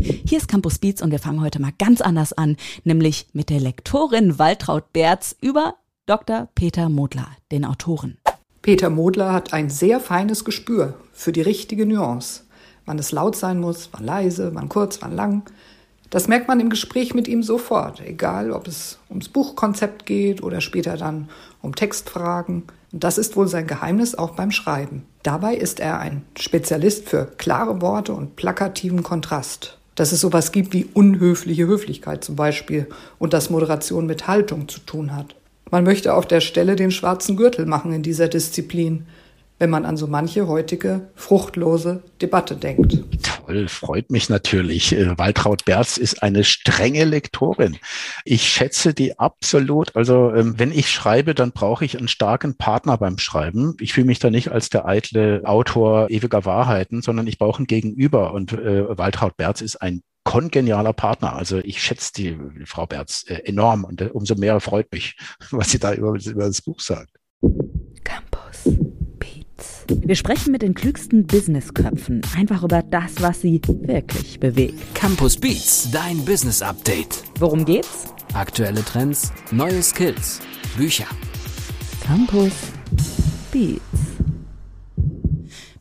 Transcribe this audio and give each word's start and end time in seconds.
Hier 0.00 0.38
ist 0.38 0.48
Campus 0.48 0.78
Beats 0.78 1.02
und 1.02 1.10
wir 1.10 1.18
fangen 1.18 1.40
heute 1.40 1.60
mal 1.60 1.72
ganz 1.78 2.00
anders 2.00 2.32
an, 2.32 2.56
nämlich 2.84 3.26
mit 3.32 3.50
der 3.50 3.60
Lektorin 3.60 4.38
Waltraud 4.38 4.92
Berz 4.92 5.34
über 5.40 5.74
Dr. 6.06 6.48
Peter 6.54 6.88
Modler, 6.88 7.28
den 7.50 7.64
Autoren. 7.64 8.18
Peter 8.62 8.90
Modler 8.90 9.32
hat 9.32 9.52
ein 9.52 9.70
sehr 9.70 9.98
feines 9.98 10.44
Gespür 10.44 10.94
für 11.12 11.32
die 11.32 11.40
richtige 11.40 11.86
Nuance. 11.86 12.44
Wann 12.86 12.98
es 12.98 13.12
laut 13.12 13.36
sein 13.36 13.58
muss, 13.58 13.88
wann 13.92 14.04
leise, 14.04 14.54
wann 14.54 14.68
kurz, 14.68 15.02
wann 15.02 15.16
lang. 15.16 15.50
Das 16.10 16.28
merkt 16.28 16.48
man 16.48 16.60
im 16.60 16.70
Gespräch 16.70 17.14
mit 17.14 17.28
ihm 17.28 17.42
sofort, 17.42 18.00
egal 18.00 18.52
ob 18.52 18.66
es 18.66 18.98
ums 19.10 19.28
Buchkonzept 19.28 20.06
geht 20.06 20.42
oder 20.42 20.60
später 20.60 20.96
dann 20.96 21.28
um 21.60 21.74
Textfragen. 21.74 22.64
Und 22.92 23.04
das 23.04 23.18
ist 23.18 23.36
wohl 23.36 23.48
sein 23.48 23.66
Geheimnis 23.66 24.14
auch 24.14 24.30
beim 24.30 24.50
Schreiben. 24.50 25.06
Dabei 25.22 25.54
ist 25.54 25.80
er 25.80 25.98
ein 25.98 26.24
Spezialist 26.38 27.08
für 27.08 27.26
klare 27.36 27.82
Worte 27.82 28.14
und 28.14 28.36
plakativen 28.36 29.02
Kontrast. 29.02 29.77
Dass 29.98 30.12
es 30.12 30.20
sowas 30.20 30.52
gibt 30.52 30.72
wie 30.72 30.86
unhöfliche 30.94 31.66
Höflichkeit 31.66 32.24
zum 32.24 32.36
Beispiel 32.36 32.86
und 33.18 33.32
dass 33.32 33.50
Moderation 33.50 34.06
mit 34.06 34.28
Haltung 34.28 34.68
zu 34.68 34.80
tun 34.80 35.14
hat. 35.14 35.34
Man 35.70 35.84
möchte 35.84 36.14
auf 36.14 36.26
der 36.26 36.40
Stelle 36.40 36.76
den 36.76 36.90
schwarzen 36.90 37.36
Gürtel 37.36 37.66
machen 37.66 37.92
in 37.92 38.02
dieser 38.02 38.28
Disziplin 38.28 39.06
wenn 39.58 39.70
man 39.70 39.84
an 39.84 39.96
so 39.96 40.06
manche 40.06 40.46
heutige 40.46 41.08
fruchtlose 41.14 42.02
Debatte 42.22 42.56
denkt. 42.56 42.98
Toll, 43.48 43.68
freut 43.68 44.10
mich 44.10 44.28
natürlich. 44.28 44.92
Äh, 44.94 45.16
Waltraud 45.16 45.64
Berz 45.64 45.96
ist 45.96 46.22
eine 46.22 46.44
strenge 46.44 47.06
Lektorin. 47.06 47.78
Ich 48.26 48.42
schätze 48.42 48.92
die 48.92 49.18
absolut. 49.18 49.96
Also 49.96 50.34
ähm, 50.34 50.58
wenn 50.58 50.70
ich 50.70 50.90
schreibe, 50.90 51.34
dann 51.34 51.52
brauche 51.52 51.82
ich 51.82 51.96
einen 51.96 52.08
starken 52.08 52.58
Partner 52.58 52.98
beim 52.98 53.16
Schreiben. 53.16 53.74
Ich 53.80 53.94
fühle 53.94 54.06
mich 54.06 54.18
da 54.18 54.28
nicht 54.28 54.52
als 54.52 54.68
der 54.68 54.84
eitle 54.84 55.40
Autor 55.46 56.10
ewiger 56.10 56.44
Wahrheiten, 56.44 57.00
sondern 57.00 57.26
ich 57.26 57.38
brauche 57.38 57.62
ein 57.62 57.66
Gegenüber. 57.66 58.34
Und 58.34 58.52
äh, 58.52 58.98
Waltraud 58.98 59.38
Berz 59.38 59.62
ist 59.62 59.76
ein 59.76 60.02
kongenialer 60.24 60.92
Partner. 60.92 61.32
Also 61.32 61.56
ich 61.56 61.82
schätze 61.82 62.12
die 62.14 62.38
Frau 62.66 62.84
Berz 62.84 63.24
äh, 63.28 63.36
enorm 63.46 63.84
und 63.84 64.02
äh, 64.02 64.10
umso 64.12 64.34
mehr 64.34 64.60
freut 64.60 64.92
mich, 64.92 65.16
was 65.52 65.70
sie 65.70 65.78
da 65.78 65.94
über, 65.94 66.18
über 66.22 66.44
das 66.44 66.60
Buch 66.60 66.80
sagt. 66.80 67.16
Campus. 68.04 68.68
Wir 69.88 70.14
sprechen 70.14 70.52
mit 70.52 70.62
den 70.62 70.74
klügsten 70.74 71.26
Businessköpfen 71.26 72.22
einfach 72.36 72.62
über 72.62 72.82
das, 72.82 73.20
was 73.20 73.40
sie 73.40 73.60
wirklich 73.66 74.38
bewegt. 74.38 74.94
Campus 74.94 75.36
Beats, 75.36 75.90
dein 75.90 76.24
Business 76.24 76.62
Update. 76.62 77.22
Worum 77.38 77.64
geht's? 77.64 78.06
Aktuelle 78.34 78.84
Trends, 78.84 79.32
neue 79.50 79.82
Skills, 79.82 80.40
Bücher. 80.76 81.06
Campus 82.04 82.52
Beats. 83.50 83.80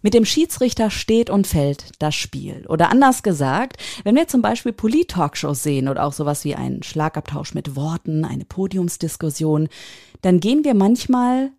Mit 0.01 0.13
dem 0.13 0.25
Schiedsrichter 0.25 0.89
steht 0.89 1.29
und 1.29 1.47
fällt 1.47 1.91
das 1.99 2.15
Spiel. 2.15 2.65
Oder 2.69 2.91
anders 2.91 3.23
gesagt, 3.23 3.77
wenn 4.03 4.15
wir 4.15 4.27
zum 4.27 4.41
Beispiel 4.41 4.71
Polit-Talkshows 4.71 5.63
sehen 5.63 5.89
oder 5.89 6.05
auch 6.05 6.13
sowas 6.13 6.45
wie 6.45 6.55
einen 6.55 6.83
Schlagabtausch 6.83 7.53
mit 7.53 7.75
Worten, 7.75 8.23
eine 8.23 8.45
Podiumsdiskussion, 8.45 9.67
dann 10.21 10.39
gehen 10.39 10.63
wir 10.63 10.75
manchmal 10.75 11.51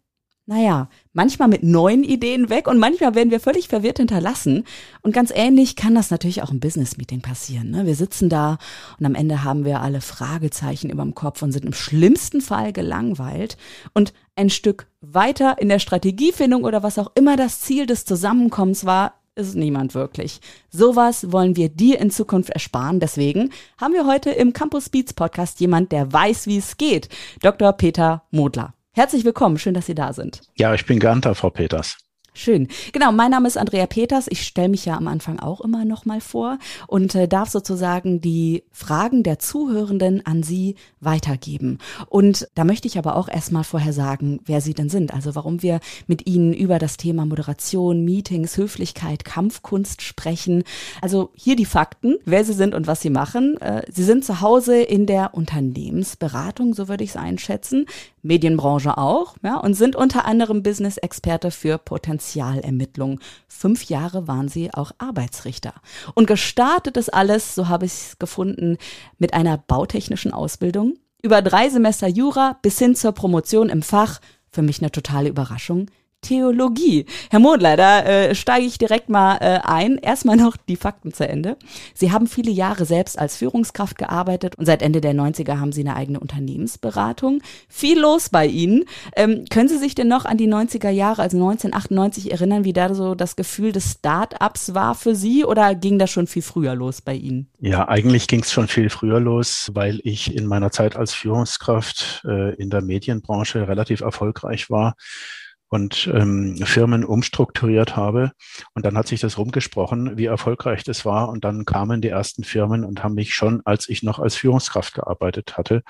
naja, 0.49 0.89
manchmal 1.13 1.47
mit 1.49 1.63
neuen 1.63 2.03
Ideen 2.03 2.49
weg 2.49 2.69
und 2.69 2.79
manchmal 2.79 3.15
werden 3.15 3.31
wir 3.31 3.39
völlig 3.39 3.69
verwirrt 3.69 3.99
hinterlassen. 3.99 4.65
Und 5.03 5.13
ganz 5.13 5.31
ähnlich 5.31 5.77
kann 5.77 5.95
das 5.95 6.11
natürlich 6.11 6.43
auch 6.43 6.51
im 6.51 6.59
Business-Meeting 6.59 7.21
passieren. 7.21 7.71
Ne? 7.71 7.85
Wir 7.85 7.95
sitzen 7.95 8.31
da 8.31 8.57
und 8.99 9.05
am 9.05 9.15
Ende 9.15 9.45
haben 9.45 9.67
wir 9.67 9.83
alle 9.83 10.01
Fragezeichen 10.01 10.89
über 10.89 11.03
dem 11.03 11.15
Kopf 11.15 11.43
und 11.43 11.53
sind 11.53 11.67
im 11.67 11.75
schlimmsten 11.75 12.41
Fall 12.41 12.73
gelangweilt. 12.73 13.59
Und 13.93 14.15
ein 14.37 14.49
Stück 14.49 14.87
weiter 15.03 15.59
in 15.59 15.69
der 15.69 15.81
Strategiefindung 15.81 16.65
oder 16.65 16.83
was 16.83 16.99
auch 16.99 17.13
immer 17.15 17.37
das 17.37 17.61
Ziel 17.61 17.85
des 17.85 18.07
Zusammenkommens 18.07 18.87
war, 18.87 19.21
ist 19.35 19.55
niemand 19.55 19.95
wirklich. 19.95 20.41
Sowas 20.71 21.31
wollen 21.31 21.57
wir 21.57 21.69
dir 21.69 22.01
in 22.01 22.11
Zukunft 22.11 22.49
ersparen. 22.49 23.01
Deswegen 23.01 23.51
haben 23.77 23.93
wir 23.93 24.07
heute 24.07 24.31
im 24.31 24.55
Campus 24.55 24.87
Speeds 24.87 25.13
Podcast 25.13 25.61
jemand, 25.61 25.93
der 25.93 26.11
weiß, 26.11 26.47
wie 26.47 26.57
es 26.57 26.79
geht. 26.79 27.11
Dr. 27.43 27.75
Peter 27.75 28.23
Modler. 28.31 28.73
Herzlich 28.99 29.25
willkommen, 29.25 29.59
schön, 29.59 29.75
dass 29.75 29.87
Sie 29.87 29.95
da 29.95 30.13
sind. 30.13 30.41
Ja, 30.57 30.75
ich 30.75 30.85
bin 30.85 30.99
da, 30.99 31.33
Frau 31.37 31.51
Peters. 31.51 31.99
Schön. 32.39 32.69
Genau, 32.93 33.11
mein 33.11 33.33
Name 33.33 33.49
ist 33.49 33.59
Andrea 33.59 33.89
Peters. 33.89 34.29
Ich 34.31 34.43
stelle 34.43 34.69
mich 34.69 34.85
ja 34.85 34.97
am 34.97 35.09
Anfang 35.09 35.41
auch 35.41 35.61
immer 35.61 35.85
noch 35.85 36.05
mal 36.05 36.21
vor 36.21 36.59
und 36.87 37.17
äh, 37.17 37.27
darf 37.27 37.49
sozusagen 37.49 38.21
die 38.21 38.63
Fragen 38.71 39.25
der 39.25 39.41
Zuhörenden 39.41 40.25
an 40.25 40.45
Sie 40.45 40.77
weitergeben. 41.01 41.79
Und 42.07 42.47
da 42.55 42.63
möchte 42.63 42.87
ich 42.87 42.97
aber 42.97 43.17
auch 43.17 43.29
erstmal 43.29 43.65
vorher 43.65 43.93
sagen, 43.93 44.39
wer 44.47 44.61
Sie 44.61 44.73
denn 44.73 44.89
sind. 44.89 45.13
Also 45.13 45.35
warum 45.35 45.63
wir 45.63 45.81
mit 46.07 46.29
Ihnen 46.29 46.53
über 46.53 46.79
das 46.79 46.97
Thema 46.97 47.27
Moderation, 47.27 48.05
Meetings, 48.05 48.57
Höflichkeit, 48.57 49.25
Kampfkunst 49.25 50.03
sprechen. 50.03 50.63
Also 51.03 51.31
hier 51.35 51.57
die 51.57 51.65
Fakten, 51.65 52.19
wer 52.25 52.45
Sie 52.45 52.53
sind 52.53 52.73
und 52.73 52.87
was 52.87 53.01
Sie 53.01 53.11
machen. 53.11 53.61
Äh, 53.61 53.83
Sie 53.91 54.05
sind 54.05 54.25
zu 54.25 54.41
Hause 54.41 54.81
in 54.81 55.07
der 55.07 55.35
Unternehmensberatung, 55.35 56.73
so 56.73 56.87
würde 56.87 57.03
ich 57.03 57.11
es 57.11 57.17
einschätzen. 57.17 57.87
Medienbranche 58.23 58.99
auch, 58.99 59.37
ja, 59.43 59.57
und 59.57 59.75
sind 59.75 59.97
unter 59.97 60.25
anderem 60.25 60.63
Business-Experte 60.63 61.51
für 61.51 61.79
Potenzialermittlung. 62.29 63.21
Fünf 63.47 63.85
Jahre 63.85 64.29
waren 64.29 64.49
sie 64.49 64.73
auch 64.75 64.93
Arbeitsrichter. 64.99 65.75
Und 66.15 66.27
gestartet 66.27 66.97
ist 66.97 67.13
alles, 67.13 67.55
so 67.55 67.69
habe 67.69 67.87
ich 67.87 67.93
es 67.93 68.19
gefunden, 68.19 68.77
mit 69.19 69.35
einer 69.35 69.57
bautechnischen 69.57 70.33
Ausbildung. 70.33 70.95
Über 71.23 71.43
drei 71.43 71.69
Semester 71.69 72.07
Jura 72.07 72.59
bis 72.63 72.79
hin 72.79 72.95
zur 72.95 73.13
Promotion 73.13 73.71
im 73.71 73.83
Fach. 73.83 74.21
Für 74.51 74.63
mich 74.63 74.81
eine 74.81 74.91
totale 74.91 75.29
Überraschung. 75.29 75.87
Theologie. 76.21 77.07
Herr 77.31 77.39
Modler, 77.39 77.77
da 77.77 78.01
äh, 78.01 78.35
steige 78.35 78.67
ich 78.67 78.77
direkt 78.77 79.09
mal 79.09 79.37
äh, 79.37 79.61
ein. 79.63 79.99
Erstmal 79.99 80.37
noch 80.37 80.57
die 80.57 80.75
Fakten 80.75 81.13
zu 81.13 81.27
Ende. 81.27 81.57
Sie 81.95 82.11
haben 82.11 82.27
viele 82.27 82.51
Jahre 82.51 82.85
selbst 82.87 83.19
als 83.19 83.37
Führungskraft 83.37 83.97
gearbeitet 83.97 84.57
und 84.57 84.67
seit 84.67 84.83
Ende 84.83 85.01
der 85.01 85.15
90er 85.15 85.61
haben 85.61 85.71
Sie 85.71 85.83
eine 85.83 85.95
eigene 85.95 86.19
Unternehmensberatung. 86.19 87.41
Viel 87.69 88.01
los 88.01 88.31
bei 88.31 88.47
Ihnen. 88.47 88.85
Ähm, 89.15 89.45
können 89.49 89.69
Sie 89.69 89.79
sich 89.79 89.95
denn 89.95 90.09
noch 90.09 90.25
an 90.25 90.39
die 90.39 90.49
90er 90.49 90.91
Jahre, 90.91 91.23
also 91.23 91.37
1998, 91.37 92.33
erinnern, 92.33 92.65
wie 92.65 92.73
da 92.73 92.93
so 92.95 93.15
das 93.15 93.37
Gefühl 93.37 93.71
des 93.71 93.93
Start-ups 93.93 94.75
war 94.75 94.97
für 94.97 95.15
Sie 95.15 95.45
oder 95.45 95.77
ging 95.77 96.01
das 96.01 96.11
schon 96.11 96.27
viel 96.27 96.43
früher 96.43 96.75
los 96.75 97.01
bei 97.01 97.15
Ihnen? 97.15 97.49
Ja, 97.61 97.89
eigentlich 97.89 98.27
ging 98.27 98.41
es 98.41 98.53
schon 98.53 98.67
viel 98.67 98.91
früher 98.91 99.21
los, 99.21 99.71
weil 99.73 100.01
ich 100.03 100.35
in 100.35 100.47
meiner 100.47 100.73
Zeit 100.73 100.97
als 100.97 101.15
Führungskraft 101.15 102.23
äh, 102.27 102.57
in 102.57 102.71
der 102.71 102.83
Medienbranche 102.83 103.69
relativ 103.69 104.01
erfolgreich 104.01 104.69
war 104.69 104.97
und 105.69 106.11
ähm, 106.13 106.57
Firmen 106.57 107.05
umstrukturiert 107.05 107.97
habe. 107.97 108.33
Und 108.75 108.85
dann 108.85 108.97
hat 108.97 109.09
sich 109.09 109.21
das 109.21 109.39
rumgesprochen, 109.39 110.17
wie 110.17 110.27
erfolgreich 110.27 110.85
das 110.85 111.05
war. 111.05 111.29
Und 111.29 111.45
dann 111.45 111.65
kamen 111.65 112.01
die 112.01 112.09
ersten 112.09 112.45
Firmen 112.45 112.85
und 112.85 113.03
haben 113.05 113.15
mich 113.15 113.35
schon, 113.35 113.63
als 113.65 113.89
ich 113.89 114.03
noch 114.03 114.19
als 114.19 114.35
Führungskraft 114.37 114.95
gearbeitet 114.95 115.59
hatte, 115.59 115.83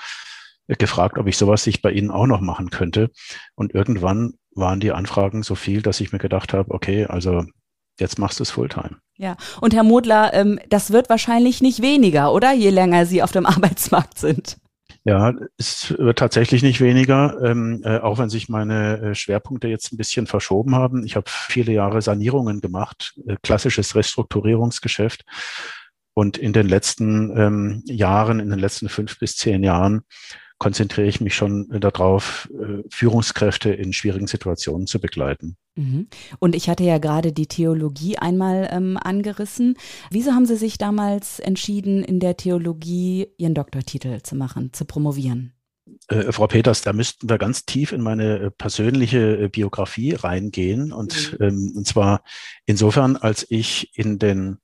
gefragt, 0.67 1.17
ob 1.19 1.27
ich 1.27 1.39
sowas 1.39 1.63
sich 1.63 1.81
bei 1.81 1.93
Ihnen 1.93 2.11
auch 2.11 2.27
noch 2.27 2.41
machen 2.41 2.71
könnte. 2.71 3.11
Und 3.55 3.75
irgendwann 3.75 4.35
waren 4.55 4.81
die 4.81 4.93
Anfragen 4.93 5.43
so 5.43 5.55
viel, 5.55 5.83
dass 5.83 6.01
ich 6.01 6.13
mir 6.13 6.19
gedacht 6.19 6.53
habe, 6.53 6.75
okay, 6.75 7.07
also 7.07 7.45
jetzt 7.99 8.19
machst 8.19 8.41
du 8.41 8.43
es 8.43 8.51
Fulltime. 8.51 8.97
Ja, 9.17 9.37
und 9.61 9.75
Herr 9.75 9.83
Modler, 9.83 10.35
ähm, 10.35 10.61
das 10.69 10.93
wird 10.93 11.09
wahrscheinlich 11.09 11.61
nicht 11.61 11.83
weniger, 11.83 12.33
oder? 12.33 12.53
Je 12.53 12.71
länger 12.71 13.07
Sie 13.07 13.23
auf 13.23 13.33
dem 13.33 13.47
Arbeitsmarkt 13.47 14.19
sind. 14.19 14.59
Ja, 15.05 15.33
es 15.57 15.97
wird 15.97 16.19
tatsächlich 16.19 16.63
nicht 16.63 16.81
weniger, 16.81 17.41
ähm, 17.43 17.83
äh, 17.85 17.99
auch 17.99 18.19
wenn 18.19 18.29
sich 18.29 18.49
meine 18.49 18.99
äh, 18.99 19.15
Schwerpunkte 19.15 19.69
jetzt 19.69 19.93
ein 19.93 19.97
bisschen 19.97 20.27
verschoben 20.27 20.75
haben. 20.75 21.05
Ich 21.05 21.17
habe 21.17 21.31
viele 21.31 21.73
Jahre 21.73 22.03
Sanierungen 22.03 22.61
gemacht, 22.61 23.15
äh, 23.27 23.37
klassisches 23.43 23.95
Restrukturierungsgeschäft. 23.95 25.25
Und 26.15 26.37
in 26.37 26.53
den 26.53 26.69
letzten 26.69 27.37
ähm, 27.39 27.83
Jahren, 27.87 28.41
in 28.41 28.51
den 28.51 28.59
letzten 28.59 28.89
fünf 28.89 29.19
bis 29.19 29.37
zehn 29.37 29.63
Jahren, 29.63 30.03
konzentriere 30.59 31.07
ich 31.07 31.21
mich 31.21 31.35
schon 31.35 31.69
darauf, 31.81 32.51
äh, 32.53 32.83
Führungskräfte 32.91 33.71
in 33.71 33.93
schwierigen 33.93 34.27
Situationen 34.27 34.87
zu 34.87 35.01
begleiten. 35.01 35.57
Mhm. 35.77 36.09
Und 36.41 36.57
ich 36.57 36.69
hatte 36.69 36.85
ja 36.85 36.99
gerade 36.99 37.33
die 37.33 37.47
Theologie 37.47 38.19
einmal 38.19 38.69
ähm, 38.73 38.99
angerissen. 39.01 39.77
Wieso 40.11 40.33
haben 40.33 40.47
Sie 40.47 40.57
sich 40.57 40.79
damals 40.79 41.39
entschieden, 41.39 42.03
in 42.03 42.19
der 42.19 42.37
Theologie 42.37 43.29
Ihren 43.39 43.55
Doktortitel 43.55 44.21
zu 44.23 44.35
machen, 44.35 44.73
zu 44.73 44.85
promovieren? 44.85 45.53
Äh, 46.09 46.33
Frau 46.33 46.47
Peters, 46.47 46.83
da 46.83 46.93
müssten 46.93 47.29
wir 47.29 47.39
ganz 47.39 47.65
tief 47.65 47.93
in 47.93 48.03
meine 48.03 48.39
äh, 48.39 48.51
persönliche 48.51 49.39
äh, 49.39 49.49
Biografie 49.49 50.15
reingehen. 50.15 50.93
Und, 50.93 51.33
mhm. 51.33 51.47
ähm, 51.47 51.73
und 51.77 51.87
zwar 51.87 52.23
insofern, 52.67 53.17
als 53.17 53.47
ich 53.49 53.97
in 53.97 54.19
den 54.19 54.59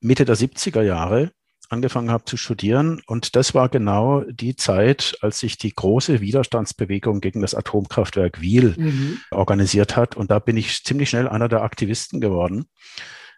Mitte 0.00 0.24
der 0.24 0.36
70er 0.36 0.82
Jahre 0.82 1.30
angefangen 1.70 2.10
habe 2.10 2.24
zu 2.24 2.36
studieren. 2.36 3.00
Und 3.06 3.36
das 3.36 3.54
war 3.54 3.68
genau 3.68 4.22
die 4.22 4.56
Zeit, 4.56 5.16
als 5.20 5.38
sich 5.38 5.56
die 5.56 5.74
große 5.74 6.20
Widerstandsbewegung 6.20 7.20
gegen 7.20 7.40
das 7.40 7.54
Atomkraftwerk 7.54 8.40
Wiel 8.40 8.74
mhm. 8.76 9.20
organisiert 9.30 9.96
hat. 9.96 10.16
Und 10.16 10.30
da 10.30 10.38
bin 10.38 10.56
ich 10.56 10.84
ziemlich 10.84 11.10
schnell 11.10 11.28
einer 11.28 11.48
der 11.48 11.62
Aktivisten 11.62 12.20
geworden. 12.20 12.66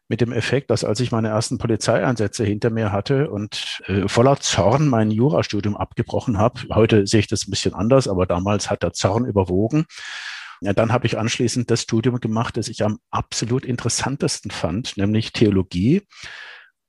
Mit 0.08 0.20
dem 0.20 0.32
Effekt, 0.32 0.70
dass 0.70 0.84
als 0.84 1.00
ich 1.00 1.12
meine 1.12 1.28
ersten 1.28 1.58
Polizeieinsätze 1.58 2.44
hinter 2.44 2.70
mir 2.70 2.92
hatte 2.92 3.30
und 3.30 3.80
äh, 3.86 4.08
voller 4.08 4.40
Zorn 4.40 4.88
mein 4.88 5.10
Jurastudium 5.10 5.76
abgebrochen 5.76 6.38
habe, 6.38 6.60
heute 6.70 7.06
sehe 7.06 7.20
ich 7.20 7.28
das 7.28 7.46
ein 7.46 7.50
bisschen 7.50 7.74
anders, 7.74 8.08
aber 8.08 8.26
damals 8.26 8.68
hat 8.68 8.82
der 8.82 8.92
Zorn 8.92 9.24
überwogen. 9.24 9.86
Ja, 10.60 10.72
dann 10.72 10.92
habe 10.92 11.06
ich 11.06 11.18
anschließend 11.18 11.70
das 11.70 11.82
Studium 11.82 12.20
gemacht, 12.20 12.56
das 12.56 12.68
ich 12.68 12.84
am 12.84 12.98
absolut 13.10 13.64
interessantesten 13.64 14.50
fand, 14.50 14.96
nämlich 14.96 15.32
Theologie 15.32 16.02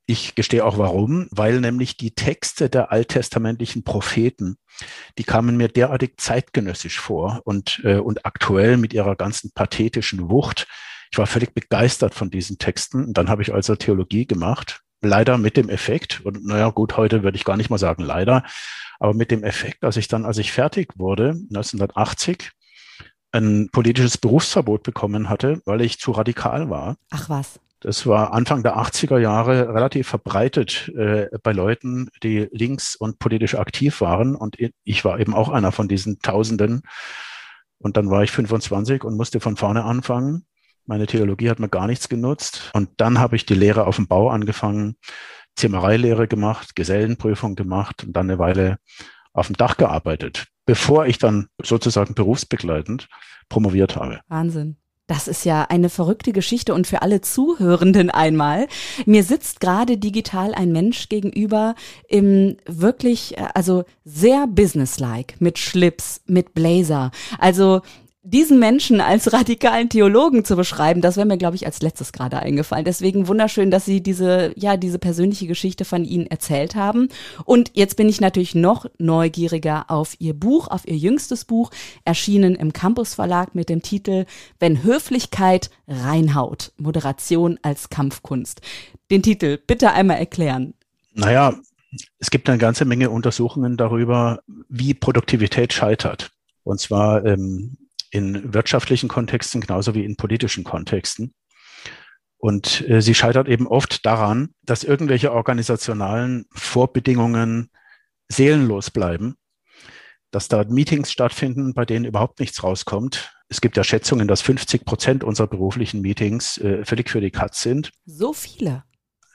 Ich 0.06 0.36
gestehe 0.36 0.66
auch 0.66 0.78
warum, 0.78 1.28
weil 1.32 1.62
nämlich 1.62 1.96
die 1.96 2.14
Texte 2.14 2.70
der 2.70 2.92
alttestamentlichen 2.92 3.84
Propheten, 3.84 4.58
die 5.18 5.24
kamen 5.24 5.56
mir 5.56 5.70
derartig 5.70 6.16
zeitgenössisch 6.18 7.00
vor 7.00 7.42
und, 7.46 7.82
äh, 7.86 7.98
und 7.98 8.26
aktuell 8.26 8.76
mit 8.78 8.94
ihrer 8.94 9.16
ganzen 9.16 9.52
pathetischen 9.52 10.30
Wucht. 10.30 10.68
Ich 11.12 11.18
war 11.18 11.28
völlig 11.28 11.54
begeistert 11.54 12.14
von 12.14 12.30
diesen 12.30 12.58
Texten. 12.58 13.06
Und 13.06 13.18
dann 13.18 13.30
habe 13.30 13.44
ich 13.44 13.54
also 13.54 13.76
Theologie 13.76 14.26
gemacht, 14.26 14.82
leider 15.02 15.38
mit 15.38 15.56
dem 15.56 15.70
Effekt, 15.70 16.22
und 16.26 16.46
naja 16.46 16.70
gut, 16.70 16.98
heute 16.98 17.24
würde 17.24 17.38
ich 17.38 17.46
gar 17.46 17.56
nicht 17.56 17.70
mal 17.70 17.78
sagen 17.78 18.04
leider, 18.04 18.44
aber 19.00 19.14
mit 19.14 19.32
dem 19.32 19.44
Effekt, 19.44 19.84
dass 19.84 19.96
ich 19.96 20.08
dann, 20.08 20.26
als 20.26 20.38
ich 20.38 20.52
fertig 20.52 20.94
wurde, 20.98 21.30
1980, 21.30 22.52
ein 23.32 23.70
politisches 23.72 24.18
Berufsverbot 24.18 24.84
bekommen 24.84 25.30
hatte, 25.30 25.62
weil 25.66 25.82
ich 25.82 26.00
zu 26.00 26.12
radikal 26.12 26.70
war. 26.70 26.98
Ach 27.10 27.30
was. 27.30 27.60
Das 27.84 28.08
war 28.08 28.32
Anfang 28.32 28.64
der 28.64 28.78
80er 28.78 29.20
Jahre 29.20 29.74
relativ 29.74 30.08
verbreitet 30.08 30.90
äh, 30.96 31.28
bei 31.44 31.52
Leuten, 31.52 32.08
die 32.24 32.48
links 32.52 32.96
und 32.96 33.20
politisch 33.20 33.56
aktiv 33.56 34.00
waren. 34.00 34.36
Und 34.36 34.56
ich 34.86 35.04
war 35.04 35.20
eben 35.20 35.34
auch 35.34 35.50
einer 35.50 35.74
von 35.74 35.90
diesen 35.90 36.20
Tausenden. 36.20 36.84
Und 37.80 37.98
dann 37.98 38.10
war 38.10 38.24
ich 38.24 38.32
25 38.32 39.04
und 39.04 39.18
musste 39.18 39.42
von 39.42 39.58
vorne 39.58 39.84
anfangen. 39.84 40.46
Meine 40.86 41.08
Theologie 41.08 41.50
hat 41.50 41.60
mir 41.60 41.68
gar 41.68 41.88
nichts 41.88 42.08
genutzt. 42.08 42.72
Und 42.74 42.90
dann 42.98 43.20
habe 43.20 43.36
ich 43.36 43.46
die 43.46 43.54
Lehre 43.54 43.86
auf 43.86 43.98
dem 43.98 44.08
Bau 44.08 44.30
angefangen, 44.30 44.96
Zimmereilehre 45.58 46.30
gemacht, 46.30 46.78
Gesellenprüfung 46.78 47.56
gemacht 47.56 48.06
und 48.06 48.14
dann 48.14 48.30
eine 48.30 48.40
Weile 48.40 48.78
auf 49.34 49.48
dem 49.48 49.58
Dach 49.58 49.76
gearbeitet, 49.76 50.48
bevor 50.66 51.06
ich 51.06 51.18
dann 51.18 51.48
sozusagen 51.62 52.16
berufsbegleitend 52.16 53.10
promoviert 53.50 53.98
habe. 53.98 54.22
Wahnsinn. 54.30 54.78
Das 55.08 55.28
ist 55.28 55.44
ja 55.44 55.64
eine 55.64 55.90
verrückte 55.90 56.32
Geschichte 56.32 56.74
und 56.74 56.88
für 56.88 57.02
alle 57.02 57.20
Zuhörenden 57.20 58.10
einmal. 58.10 58.68
Mir 59.06 59.24
sitzt 59.24 59.60
gerade 59.60 59.98
digital 59.98 60.54
ein 60.54 60.72
Mensch 60.72 61.10
gegenüber 61.10 61.76
im 62.08 62.56
wirklich, 62.66 63.38
äh, 63.38 63.48
also 63.54 63.84
sehr 64.06 64.48
businesslike, 64.48 65.36
mit 65.40 65.60
Schlips, 65.60 66.22
mit 66.26 66.54
Blazer. 66.54 67.12
Also 67.38 67.82
diesen 68.26 68.58
Menschen 68.58 69.02
als 69.02 69.34
radikalen 69.34 69.90
Theologen 69.90 70.46
zu 70.46 70.56
beschreiben, 70.56 71.02
das 71.02 71.18
wäre 71.18 71.28
mir, 71.28 71.38
glaube 71.38 71.58
ich, 71.58 71.66
als 71.66 71.82
letztes 71.82 72.14
gerade 72.14 72.40
eingefallen. 72.40 72.86
Deswegen 72.86 73.28
wunderschön, 73.28 73.70
dass 73.70 73.84
Sie 73.84 74.02
diese, 74.02 74.54
ja, 74.56 74.78
diese 74.78 74.98
persönliche 74.98 75.46
Geschichte 75.46 75.84
von 75.84 76.06
Ihnen 76.06 76.28
erzählt 76.28 76.76
haben. 76.76 77.10
Und 77.44 77.72
jetzt 77.74 77.98
bin 77.98 78.08
ich 78.08 78.22
natürlich 78.22 78.56
noch 78.56 78.86
neugieriger 78.98 79.92
auf 79.92 80.16
Ihr 80.20 80.34
Buch, 80.34 80.70
auf 80.70 80.88
Ihr 80.88 80.96
jüngstes 80.96 81.44
Buch, 81.44 81.72
erschienen 82.06 82.56
im 82.56 82.72
Campus 82.72 83.14
Verlag 83.14 83.56
mit 83.56 83.68
dem 83.68 83.82
Titel 83.82 84.26
Wenn 84.58 84.84
Höflichkeit 84.84 85.70
reinhaut. 85.88 86.72
Moderation 86.78 87.60
als 87.62 87.90
Kampfkunst. 87.90 88.62
Den 89.12 89.22
Titel 89.22 89.60
bitte 89.68 89.92
einmal 89.92 90.18
erklären. 90.18 90.76
Naja, 91.14 91.54
es 92.20 92.32
gibt 92.32 92.48
eine 92.48 92.58
ganze 92.58 92.86
Menge 92.86 93.10
Untersuchungen 93.10 93.76
darüber, 93.76 94.40
wie 94.70 94.94
Produktivität 94.94 95.74
scheitert. 95.74 96.32
Und 96.64 96.80
zwar 96.80 97.26
ähm, 97.26 97.78
in 98.14 98.54
wirtschaftlichen 98.54 99.10
Kontexten 99.10 99.60
genauso 99.60 99.96
wie 99.96 100.06
in 100.06 100.16
politischen 100.16 100.64
Kontexten. 100.64 101.34
Und 102.38 102.88
äh, 102.88 103.02
sie 103.02 103.16
scheitert 103.16 103.48
eben 103.48 103.68
oft 103.68 104.06
daran, 104.06 104.50
dass 104.62 104.84
irgendwelche 104.84 105.32
organisationalen 105.32 106.46
Vorbedingungen 106.54 107.72
seelenlos 108.30 108.92
bleiben, 108.92 109.36
dass 110.30 110.48
da 110.48 110.64
Meetings 110.64 111.12
stattfinden, 111.12 111.74
bei 111.74 111.86
denen 111.86 112.06
überhaupt 112.06 112.40
nichts 112.40 112.64
rauskommt. 112.64 113.34
Es 113.50 113.62
gibt 113.62 113.78
ja 113.78 113.84
Schätzungen, 113.84 114.28
dass 114.28 114.42
50 114.42 114.86
Prozent 114.86 115.24
unserer 115.24 115.48
beruflichen 115.48 116.02
Meetings 116.02 116.60
äh, 116.60 116.86
völlig 116.86 117.10
für 117.10 117.22
die 117.22 117.32
Katz 117.32 117.62
sind. 117.62 117.92
So 118.06 118.34
viele. 118.34 118.84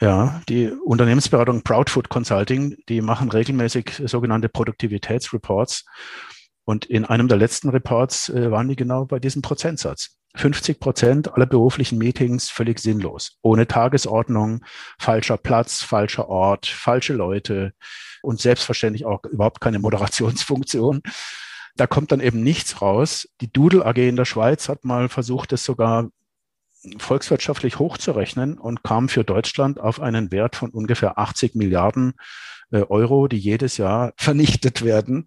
Ja, 0.00 0.40
die 0.48 0.70
Unternehmensberatung 0.70 1.62
Proudfood 1.62 2.08
Consulting, 2.08 2.76
die 2.88 3.00
machen 3.00 3.30
regelmäßig 3.30 4.02
sogenannte 4.04 4.48
Produktivitätsreports 4.48 5.84
und 6.68 6.84
in 6.84 7.06
einem 7.06 7.28
der 7.28 7.38
letzten 7.38 7.70
Reports 7.70 8.28
äh, 8.28 8.50
waren 8.50 8.68
die 8.68 8.76
genau 8.76 9.06
bei 9.06 9.18
diesem 9.18 9.40
Prozentsatz. 9.40 10.18
50 10.36 10.78
Prozent 10.78 11.32
aller 11.32 11.46
beruflichen 11.46 11.96
Meetings 11.96 12.50
völlig 12.50 12.78
sinnlos. 12.78 13.38
Ohne 13.40 13.66
Tagesordnung, 13.66 14.62
falscher 14.98 15.38
Platz, 15.38 15.82
falscher 15.82 16.28
Ort, 16.28 16.66
falsche 16.66 17.14
Leute 17.14 17.72
und 18.20 18.38
selbstverständlich 18.38 19.06
auch 19.06 19.24
überhaupt 19.24 19.62
keine 19.62 19.78
Moderationsfunktion. 19.78 21.00
Da 21.76 21.86
kommt 21.86 22.12
dann 22.12 22.20
eben 22.20 22.42
nichts 22.42 22.82
raus. 22.82 23.26
Die 23.40 23.50
Doodle 23.50 23.86
AG 23.86 23.96
in 23.96 24.16
der 24.16 24.26
Schweiz 24.26 24.68
hat 24.68 24.84
mal 24.84 25.08
versucht, 25.08 25.54
es 25.54 25.64
sogar 25.64 26.10
volkswirtschaftlich 26.98 27.78
hochzurechnen 27.78 28.58
und 28.58 28.82
kam 28.82 29.08
für 29.08 29.24
Deutschland 29.24 29.80
auf 29.80 30.00
einen 30.00 30.30
Wert 30.30 30.56
von 30.56 30.70
ungefähr 30.70 31.18
80 31.18 31.54
Milliarden 31.54 32.14
äh, 32.70 32.82
Euro, 32.82 33.28
die 33.28 33.38
jedes 33.38 33.76
Jahr 33.76 34.12
vernichtet 34.16 34.84
werden 34.84 35.26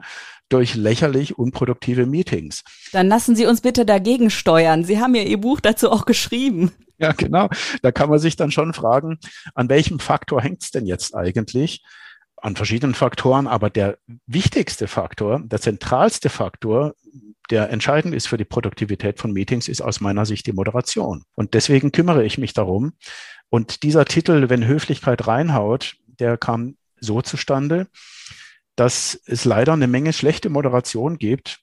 durch 0.49 0.75
lächerlich 0.75 1.37
unproduktive 1.37 2.05
Meetings. 2.05 2.63
Dann 2.91 3.07
lassen 3.07 3.35
Sie 3.35 3.45
uns 3.45 3.61
bitte 3.61 3.85
dagegen 3.85 4.29
steuern. 4.29 4.83
Sie 4.83 4.99
haben 4.99 5.15
ja 5.15 5.23
Ihr 5.23 5.39
Buch 5.39 5.61
dazu 5.61 5.89
auch 5.89 6.05
geschrieben. 6.05 6.71
Ja, 6.97 7.13
genau. 7.13 7.49
Da 7.81 7.91
kann 7.91 8.09
man 8.09 8.19
sich 8.19 8.35
dann 8.35 8.51
schon 8.51 8.73
fragen, 8.73 9.17
an 9.55 9.69
welchem 9.69 9.99
Faktor 9.99 10.41
hängt 10.41 10.61
es 10.61 10.71
denn 10.71 10.85
jetzt 10.85 11.15
eigentlich? 11.15 11.83
An 12.37 12.55
verschiedenen 12.55 12.93
Faktoren, 12.93 13.47
aber 13.47 13.69
der 13.69 13.97
wichtigste 14.27 14.87
Faktor, 14.87 15.41
der 15.43 15.61
zentralste 15.61 16.29
Faktor, 16.29 16.93
der 17.51 17.69
entscheidend 17.69 18.15
ist 18.15 18.27
für 18.27 18.37
die 18.37 18.45
Produktivität 18.45 19.19
von 19.19 19.31
Meetings, 19.31 19.67
ist 19.67 19.81
aus 19.81 19.99
meiner 19.99 20.25
Sicht 20.25 20.47
die 20.47 20.53
Moderation. 20.53 21.23
Und 21.35 21.53
deswegen 21.53 21.91
kümmere 21.91 22.23
ich 22.23 22.37
mich 22.37 22.53
darum. 22.53 22.93
Und 23.49 23.83
dieser 23.83 24.05
Titel, 24.05 24.49
wenn 24.49 24.65
Höflichkeit 24.65 25.27
reinhaut, 25.27 25.97
der 26.07 26.37
kam 26.37 26.77
so 26.99 27.21
zustande, 27.21 27.87
dass 28.75 29.19
es 29.25 29.43
leider 29.43 29.73
eine 29.73 29.87
Menge 29.87 30.13
schlechte 30.13 30.49
Moderation 30.49 31.17
gibt, 31.17 31.59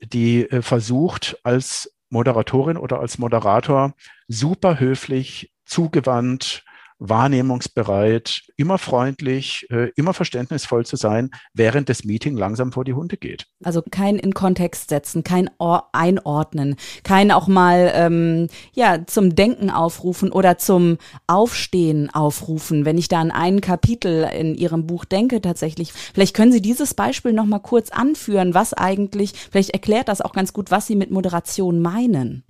die 0.00 0.48
äh, 0.50 0.62
versucht, 0.62 1.38
als 1.42 1.94
Moderatorin 2.08 2.76
oder 2.76 3.00
als 3.00 3.18
Moderator 3.18 3.94
super 4.28 4.80
höflich, 4.80 5.52
zugewandt, 5.64 6.64
wahrnehmungsbereit, 7.08 8.42
immer 8.56 8.78
freundlich, 8.78 9.66
äh, 9.70 9.90
immer 9.96 10.14
verständnisvoll 10.14 10.86
zu 10.86 10.96
sein, 10.96 11.30
während 11.52 11.88
das 11.88 12.04
Meeting 12.04 12.36
langsam 12.36 12.72
vor 12.72 12.84
die 12.84 12.94
Hunde 12.94 13.16
geht. 13.16 13.46
Also 13.64 13.82
kein 13.82 14.18
in 14.18 14.34
Kontext 14.34 14.90
setzen, 14.90 15.24
kein 15.24 15.50
Or 15.58 15.88
Einordnen, 15.92 16.76
kein 17.02 17.32
auch 17.32 17.48
mal 17.48 17.90
ähm, 17.94 18.48
ja 18.72 19.04
zum 19.06 19.34
Denken 19.34 19.70
aufrufen 19.70 20.30
oder 20.30 20.58
zum 20.58 20.98
Aufstehen 21.26 22.08
aufrufen. 22.10 22.84
Wenn 22.84 22.98
ich 22.98 23.08
da 23.08 23.20
an 23.20 23.30
ein 23.30 23.60
Kapitel 23.60 24.24
in 24.24 24.54
Ihrem 24.54 24.86
Buch 24.86 25.04
denke, 25.04 25.40
tatsächlich, 25.40 25.92
vielleicht 25.92 26.34
können 26.36 26.52
Sie 26.52 26.62
dieses 26.62 26.94
Beispiel 26.94 27.32
noch 27.32 27.46
mal 27.46 27.58
kurz 27.58 27.90
anführen, 27.90 28.54
was 28.54 28.74
eigentlich, 28.74 29.32
vielleicht 29.50 29.70
erklärt 29.70 30.08
das 30.08 30.20
auch 30.20 30.32
ganz 30.32 30.52
gut, 30.52 30.70
was 30.70 30.86
Sie 30.86 30.96
mit 30.96 31.10
Moderation 31.10 31.80
meinen. 31.80 32.44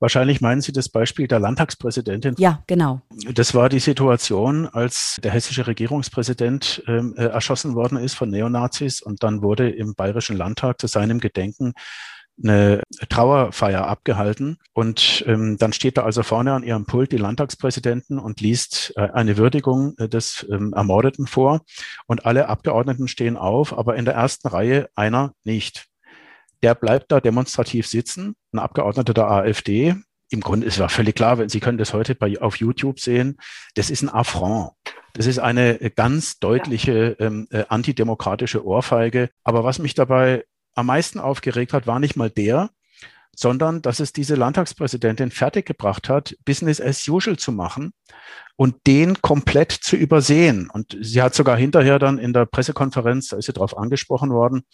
Wahrscheinlich 0.00 0.40
meinen 0.40 0.60
Sie 0.60 0.72
das 0.72 0.88
Beispiel 0.88 1.26
der 1.26 1.40
Landtagspräsidentin. 1.40 2.34
Ja, 2.38 2.62
genau. 2.66 3.02
Das 3.34 3.54
war 3.54 3.68
die 3.68 3.78
Situation, 3.78 4.66
als 4.66 5.16
der 5.22 5.32
hessische 5.32 5.66
Regierungspräsident 5.66 6.82
ähm, 6.86 7.14
äh, 7.16 7.24
erschossen 7.24 7.74
worden 7.74 7.98
ist 7.98 8.14
von 8.14 8.30
Neonazis 8.30 9.02
und 9.02 9.22
dann 9.22 9.42
wurde 9.42 9.70
im 9.70 9.94
Bayerischen 9.94 10.36
Landtag 10.36 10.80
zu 10.80 10.86
seinem 10.86 11.20
Gedenken 11.20 11.74
eine 12.42 12.82
Trauerfeier 13.08 13.86
abgehalten. 13.86 14.58
Und 14.74 15.24
ähm, 15.26 15.56
dann 15.58 15.72
steht 15.72 15.96
da 15.96 16.04
also 16.04 16.22
vorne 16.22 16.52
an 16.52 16.62
ihrem 16.62 16.84
Pult 16.84 17.12
die 17.12 17.16
Landtagspräsidenten 17.16 18.18
und 18.18 18.40
liest 18.40 18.92
äh, 18.96 19.08
eine 19.12 19.36
Würdigung 19.36 19.94
äh, 19.98 20.08
des 20.08 20.46
ähm, 20.50 20.72
Ermordeten 20.74 21.26
vor. 21.26 21.62
Und 22.06 22.26
alle 22.26 22.48
Abgeordneten 22.48 23.08
stehen 23.08 23.36
auf, 23.36 23.76
aber 23.76 23.96
in 23.96 24.04
der 24.04 24.14
ersten 24.14 24.48
Reihe 24.48 24.88
einer 24.94 25.32
nicht 25.44 25.86
der 26.62 26.74
bleibt 26.74 27.12
da 27.12 27.20
demonstrativ 27.20 27.86
sitzen, 27.86 28.36
ein 28.52 28.58
Abgeordneter 28.58 29.14
der 29.14 29.30
AfD. 29.30 29.94
Im 30.30 30.40
Grunde 30.40 30.66
ist 30.66 30.78
ja 30.78 30.88
völlig 30.88 31.14
klar, 31.14 31.48
Sie 31.48 31.60
können 31.60 31.78
das 31.78 31.92
heute 31.92 32.14
bei, 32.14 32.40
auf 32.40 32.56
YouTube 32.56 32.98
sehen, 32.98 33.38
das 33.74 33.90
ist 33.90 34.02
ein 34.02 34.08
Affront. 34.08 34.72
Das 35.12 35.26
ist 35.26 35.38
eine 35.38 35.78
ganz 35.94 36.38
deutliche 36.40 37.16
ähm, 37.18 37.46
äh, 37.50 37.64
antidemokratische 37.68 38.66
Ohrfeige. 38.66 39.30
Aber 39.44 39.64
was 39.64 39.78
mich 39.78 39.94
dabei 39.94 40.44
am 40.74 40.86
meisten 40.86 41.18
aufgeregt 41.18 41.72
hat, 41.72 41.86
war 41.86 42.00
nicht 42.00 42.16
mal 42.16 42.28
der, 42.28 42.68
sondern 43.34 43.82
dass 43.82 44.00
es 44.00 44.12
diese 44.12 44.34
Landtagspräsidentin 44.34 45.30
fertiggebracht 45.30 46.08
hat, 46.08 46.36
Business 46.44 46.80
as 46.80 47.06
usual 47.06 47.36
zu 47.36 47.52
machen 47.52 47.92
und 48.56 48.86
den 48.86 49.20
komplett 49.20 49.72
zu 49.72 49.96
übersehen. 49.96 50.70
Und 50.70 50.96
sie 51.00 51.22
hat 51.22 51.34
sogar 51.34 51.56
hinterher 51.56 51.98
dann 51.98 52.18
in 52.18 52.32
der 52.32 52.46
Pressekonferenz, 52.46 53.28
da 53.28 53.36
ist 53.36 53.46
sie 53.46 53.52
darauf 53.52 53.76
angesprochen 53.76 54.30
worden, 54.30 54.64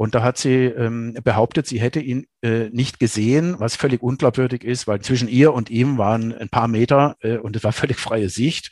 und 0.00 0.14
da 0.14 0.22
hat 0.22 0.38
sie 0.38 0.64
ähm, 0.64 1.12
behauptet, 1.22 1.66
sie 1.66 1.78
hätte 1.78 2.00
ihn 2.00 2.26
äh, 2.40 2.70
nicht 2.70 3.00
gesehen, 3.00 3.56
was 3.58 3.76
völlig 3.76 4.02
unglaubwürdig 4.02 4.64
ist, 4.64 4.86
weil 4.86 5.02
zwischen 5.02 5.28
ihr 5.28 5.52
und 5.52 5.68
ihm 5.68 5.98
waren 5.98 6.34
ein 6.34 6.48
paar 6.48 6.68
Meter 6.68 7.18
äh, 7.20 7.36
und 7.36 7.54
es 7.54 7.64
war 7.64 7.72
völlig 7.72 7.98
freie 7.98 8.30
Sicht. 8.30 8.70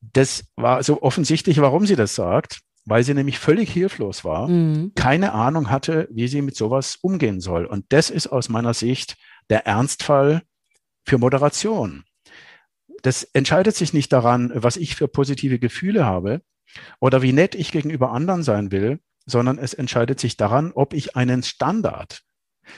Das 0.00 0.46
war 0.56 0.82
so 0.82 1.00
offensichtlich, 1.00 1.60
warum 1.60 1.86
sie 1.86 1.94
das 1.94 2.16
sagt, 2.16 2.58
weil 2.84 3.04
sie 3.04 3.14
nämlich 3.14 3.38
völlig 3.38 3.70
hilflos 3.70 4.24
war, 4.24 4.48
mhm. 4.48 4.90
keine 4.96 5.32
Ahnung 5.32 5.70
hatte, 5.70 6.08
wie 6.10 6.26
sie 6.26 6.42
mit 6.42 6.56
sowas 6.56 6.98
umgehen 7.02 7.38
soll. 7.38 7.64
Und 7.64 7.84
das 7.90 8.10
ist 8.10 8.26
aus 8.26 8.48
meiner 8.48 8.74
Sicht 8.74 9.16
der 9.50 9.64
Ernstfall 9.64 10.42
für 11.06 11.18
Moderation. 11.18 12.02
das 13.02 13.22
entscheidet 13.22 13.76
sich 13.76 13.92
nicht 13.92 14.12
daran, 14.12 14.50
was 14.56 14.76
ich 14.76 14.96
für 14.96 15.06
positive 15.06 15.60
Gefühle 15.60 16.04
habe 16.04 16.42
oder 16.98 17.22
wie 17.22 17.32
nett 17.32 17.54
ich 17.54 17.70
gegenüber 17.70 18.10
anderen 18.10 18.42
sein 18.42 18.72
will, 18.72 18.98
sondern 19.28 19.58
es 19.58 19.74
entscheidet 19.74 20.18
sich 20.18 20.36
daran, 20.36 20.72
ob 20.74 20.94
ich 20.94 21.14
einen 21.16 21.42
Standard, 21.42 22.22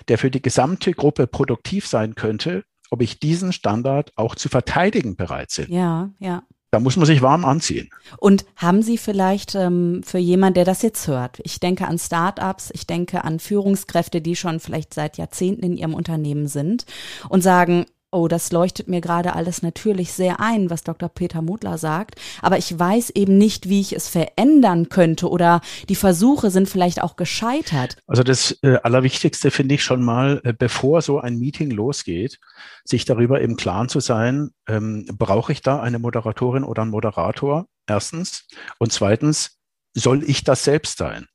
der 0.08 0.18
für 0.18 0.30
die 0.30 0.42
gesamte 0.42 0.92
Gruppe 0.92 1.26
produktiv 1.26 1.86
sein 1.86 2.14
könnte, 2.14 2.64
ob 2.90 3.02
ich 3.02 3.20
diesen 3.20 3.52
Standard 3.52 4.12
auch 4.16 4.34
zu 4.34 4.48
verteidigen 4.48 5.16
bereit 5.16 5.52
bin. 5.56 5.72
Ja, 5.72 6.10
ja. 6.18 6.42
Da 6.72 6.78
muss 6.78 6.96
man 6.96 7.06
sich 7.06 7.20
warm 7.20 7.44
anziehen. 7.44 7.90
Und 8.18 8.44
haben 8.54 8.82
Sie 8.82 8.96
vielleicht 8.96 9.56
ähm, 9.56 10.02
für 10.04 10.18
jemand, 10.18 10.56
der 10.56 10.64
das 10.64 10.82
jetzt 10.82 11.08
hört, 11.08 11.40
ich 11.42 11.58
denke 11.58 11.88
an 11.88 11.98
Startups, 11.98 12.70
ich 12.72 12.86
denke 12.86 13.24
an 13.24 13.40
Führungskräfte, 13.40 14.20
die 14.20 14.36
schon 14.36 14.60
vielleicht 14.60 14.94
seit 14.94 15.18
Jahrzehnten 15.18 15.64
in 15.64 15.76
ihrem 15.76 15.94
Unternehmen 15.94 16.46
sind 16.46 16.84
und 17.28 17.42
sagen, 17.42 17.86
oh, 18.12 18.28
das 18.28 18.52
leuchtet 18.52 18.88
mir 18.88 19.00
gerade 19.00 19.34
alles 19.34 19.62
natürlich 19.62 20.12
sehr 20.12 20.40
ein, 20.40 20.70
was 20.70 20.82
Dr. 20.82 21.08
Peter 21.08 21.42
Mutler 21.42 21.78
sagt, 21.78 22.16
aber 22.42 22.58
ich 22.58 22.76
weiß 22.78 23.10
eben 23.10 23.38
nicht, 23.38 23.68
wie 23.68 23.80
ich 23.80 23.94
es 23.94 24.08
verändern 24.08 24.88
könnte 24.88 25.28
oder 25.28 25.60
die 25.88 25.94
Versuche 25.94 26.50
sind 26.50 26.68
vielleicht 26.68 27.02
auch 27.02 27.16
gescheitert. 27.16 27.96
Also 28.06 28.22
das 28.22 28.58
äh, 28.62 28.78
Allerwichtigste 28.82 29.50
finde 29.50 29.76
ich 29.76 29.82
schon 29.82 30.02
mal, 30.02 30.40
äh, 30.44 30.52
bevor 30.52 31.02
so 31.02 31.20
ein 31.20 31.38
Meeting 31.38 31.70
losgeht, 31.70 32.38
sich 32.84 33.04
darüber 33.04 33.40
im 33.40 33.56
Klaren 33.56 33.88
zu 33.88 34.00
sein, 34.00 34.50
ähm, 34.68 35.06
brauche 35.16 35.52
ich 35.52 35.62
da 35.62 35.80
eine 35.80 35.98
Moderatorin 35.98 36.64
oder 36.64 36.82
einen 36.82 36.90
Moderator? 36.90 37.66
Erstens. 37.86 38.46
Und 38.78 38.92
zweitens, 38.92 39.58
soll 39.94 40.22
ich 40.22 40.44
das 40.44 40.64
selbst 40.64 40.98
sein? 40.98 41.26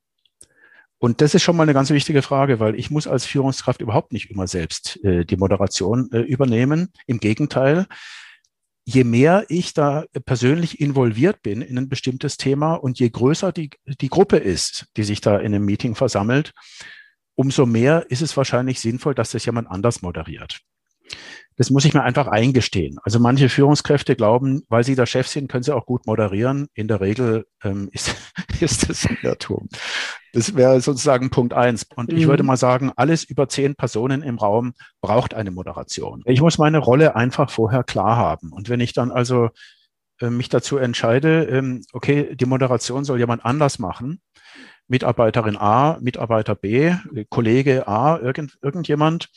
Und 0.98 1.22
das 1.22 1.36
ist 1.36 1.44
schon 1.44 1.58
mal 1.58 1.64
eine 1.64 1.74
ganz 1.74 1.90
wichtige 1.90 2.22
Frage, 2.22 2.60
weil 2.60 2.76
ich 2.76 2.90
muss 2.90 3.08
als 3.08 3.26
Führungskraft 3.26 3.82
überhaupt 3.82 4.14
nicht 4.14 4.32
immer 4.32 4.48
selbst 4.48 5.04
äh, 5.04 5.26
die 5.26 5.38
Moderation 5.38 6.10
äh, 6.12 6.20
übernehmen. 6.20 6.90
Im 7.06 7.20
Gegenteil, 7.20 7.86
je 8.86 9.04
mehr 9.04 9.46
ich 9.50 9.74
da 9.74 10.06
persönlich 10.26 10.80
involviert 10.80 11.42
bin 11.42 11.62
in 11.62 11.78
ein 11.78 11.90
bestimmtes 11.90 12.38
Thema 12.38 12.76
und 12.76 13.00
je 13.00 13.10
größer 13.10 13.52
die, 13.52 13.72
die 13.86 14.10
Gruppe 14.10 14.38
ist, 14.38 14.88
die 14.96 15.04
sich 15.04 15.22
da 15.22 15.38
in 15.38 15.54
einem 15.54 15.66
Meeting 15.66 15.96
versammelt, 15.96 16.54
umso 17.36 17.66
mehr 17.66 18.06
ist 18.10 18.22
es 18.22 18.38
wahrscheinlich 18.38 18.80
sinnvoll, 18.80 19.16
dass 19.16 19.32
das 19.32 19.46
jemand 19.46 19.70
anders 19.70 20.02
moderiert. 20.02 20.62
Das 21.58 21.70
muss 21.70 21.86
ich 21.86 21.94
mir 21.94 22.04
einfach 22.04 22.28
eingestehen. 22.28 22.98
Also 23.04 23.20
manche 23.20 23.48
Führungskräfte 23.48 24.16
glauben, 24.16 24.64
weil 24.68 24.84
sie 24.84 24.96
der 24.96 25.06
Chef 25.06 25.28
sind, 25.28 25.50
können 25.50 25.64
sie 25.64 25.74
auch 25.74 25.86
gut 25.86 26.06
moderieren. 26.06 26.68
In 26.74 26.90
der 26.90 27.00
Regel 27.00 27.46
ähm, 27.64 27.90
ist, 27.94 28.16
ist 28.60 28.90
das 28.90 29.06
ein 29.06 29.18
Irrtum. 29.22 29.70
Das 30.34 30.56
wäre 30.56 30.82
sozusagen 30.82 31.30
Punkt 31.30 31.54
eins. 31.54 31.86
Und 31.96 32.12
mhm. 32.12 32.18
ich 32.18 32.28
würde 32.28 32.44
mal 32.44 32.58
sagen, 32.58 32.92
alles 32.98 33.24
über 33.24 33.48
zehn 33.48 33.76
Personen 33.76 34.22
im 34.22 34.38
Raum 34.38 34.74
braucht 35.00 35.34
eine 35.34 35.52
Moderation. 35.52 36.24
Ich 36.26 36.42
muss 36.42 36.58
meine 36.58 36.80
Rolle 36.80 37.16
einfach 37.16 37.50
vorher 37.50 37.84
klar 37.84 38.18
haben. 38.18 38.52
Und 38.52 38.68
wenn 38.68 38.82
ich 38.82 38.92
dann 38.92 39.12
also 39.12 39.50
äh, 40.20 40.30
mich 40.30 40.50
dazu 40.50 40.78
entscheide, 40.78 41.46
ähm, 41.46 41.82
okay, 41.94 42.36
die 42.36 42.46
Moderation 42.46 43.06
soll 43.06 43.20
jemand 43.20 43.46
anders 43.46 43.80
machen, 43.80 44.20
Mitarbeiterin 44.88 45.58
A, 45.58 45.98
Mitarbeiter 46.02 46.54
B, 46.54 46.94
Kollege 47.30 47.88
A, 47.88 48.20
irgend, 48.20 48.58
irgendjemand, 48.62 49.30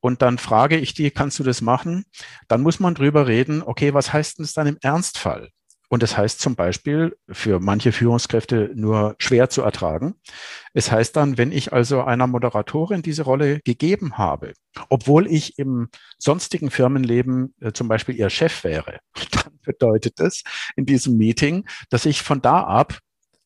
und 0.00 0.22
dann 0.22 0.38
frage 0.38 0.76
ich 0.76 0.94
die, 0.94 1.10
kannst 1.10 1.38
du 1.38 1.44
das 1.44 1.60
machen? 1.60 2.04
Dann 2.46 2.62
muss 2.62 2.80
man 2.80 2.94
drüber 2.94 3.26
reden, 3.26 3.62
okay, 3.62 3.94
was 3.94 4.12
heißt 4.12 4.38
denn 4.38 4.44
das 4.44 4.52
dann 4.52 4.66
im 4.66 4.78
Ernstfall? 4.80 5.50
Und 5.90 6.02
das 6.02 6.18
heißt 6.18 6.38
zum 6.40 6.54
Beispiel 6.54 7.16
für 7.30 7.60
manche 7.60 7.92
Führungskräfte 7.92 8.72
nur 8.74 9.16
schwer 9.18 9.48
zu 9.48 9.62
ertragen. 9.62 10.16
Es 10.74 10.92
heißt 10.92 11.16
dann, 11.16 11.38
wenn 11.38 11.50
ich 11.50 11.72
also 11.72 12.02
einer 12.02 12.26
Moderatorin 12.26 13.00
diese 13.00 13.22
Rolle 13.22 13.60
gegeben 13.60 14.18
habe, 14.18 14.52
obwohl 14.90 15.26
ich 15.26 15.58
im 15.58 15.88
sonstigen 16.18 16.70
Firmenleben 16.70 17.54
äh, 17.60 17.72
zum 17.72 17.88
Beispiel 17.88 18.16
ihr 18.16 18.28
Chef 18.28 18.64
wäre, 18.64 18.98
dann 19.32 19.58
bedeutet 19.62 20.20
das 20.20 20.42
in 20.76 20.84
diesem 20.84 21.16
Meeting, 21.16 21.66
dass 21.88 22.04
ich 22.04 22.22
von 22.22 22.42
da 22.42 22.62
ab 22.64 22.98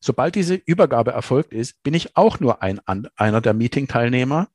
Sobald 0.05 0.35
diese 0.35 0.55
Übergabe 0.55 1.11
erfolgt 1.11 1.53
ist, 1.53 1.81
bin 1.81 1.93
ich 1.93 2.17
auch 2.17 2.41
nur 2.41 2.61
ein, 2.61 2.81
einer 3.15 3.39
der 3.39 3.53
Meeting-Teilnehmer 3.53 4.49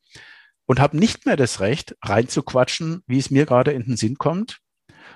und 0.68 0.80
habe 0.80 0.98
nicht 0.98 1.24
mehr 1.24 1.36
das 1.36 1.60
Recht, 1.60 1.96
reinzuquatschen, 2.02 3.02
wie 3.06 3.18
es 3.18 3.30
mir 3.30 3.46
gerade 3.46 3.72
in 3.72 3.84
den 3.84 3.96
Sinn 3.96 4.18
kommt, 4.18 4.58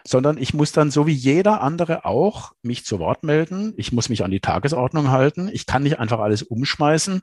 sondern 0.05 0.39
ich 0.39 0.55
muss 0.55 0.73
dann 0.73 0.91
so 0.91 1.07
wie 1.07 1.13
jeder 1.13 1.61
andere 1.61 2.07
auch 2.07 2.53
mich 2.63 2.87
zu 2.87 2.99
Wort 2.99 3.23
melden. 3.23 3.75
Ich 3.77 3.93
muss 3.93 4.09
mich 4.09 4.25
an 4.25 4.31
die 4.31 4.41
Tagesordnung 4.41 5.11
halten. 5.11 5.51
Ich 5.53 5.67
kann 5.67 5.83
nicht 5.83 5.99
einfach 5.99 6.21
alles 6.21 6.43
umschmeißen. 6.43 7.21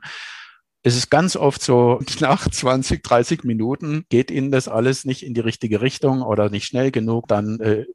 Es 0.84 0.96
ist 0.96 1.10
ganz 1.10 1.36
oft 1.36 1.62
so, 1.62 2.00
nach 2.20 2.48
20, 2.48 3.04
30 3.04 3.44
Minuten 3.44 4.06
geht 4.10 4.30
Ihnen 4.30 4.52
das 4.52 4.68
alles 4.68 5.06
nicht 5.06 5.26
in 5.26 5.34
die 5.34 5.42
richtige 5.42 5.82
Richtung 5.82 6.22
oder 6.22 6.52
nicht 6.52 6.66
schnell 6.66 6.92
genug. 6.92 7.28
Dann 7.28 7.60
äh, 7.60 7.86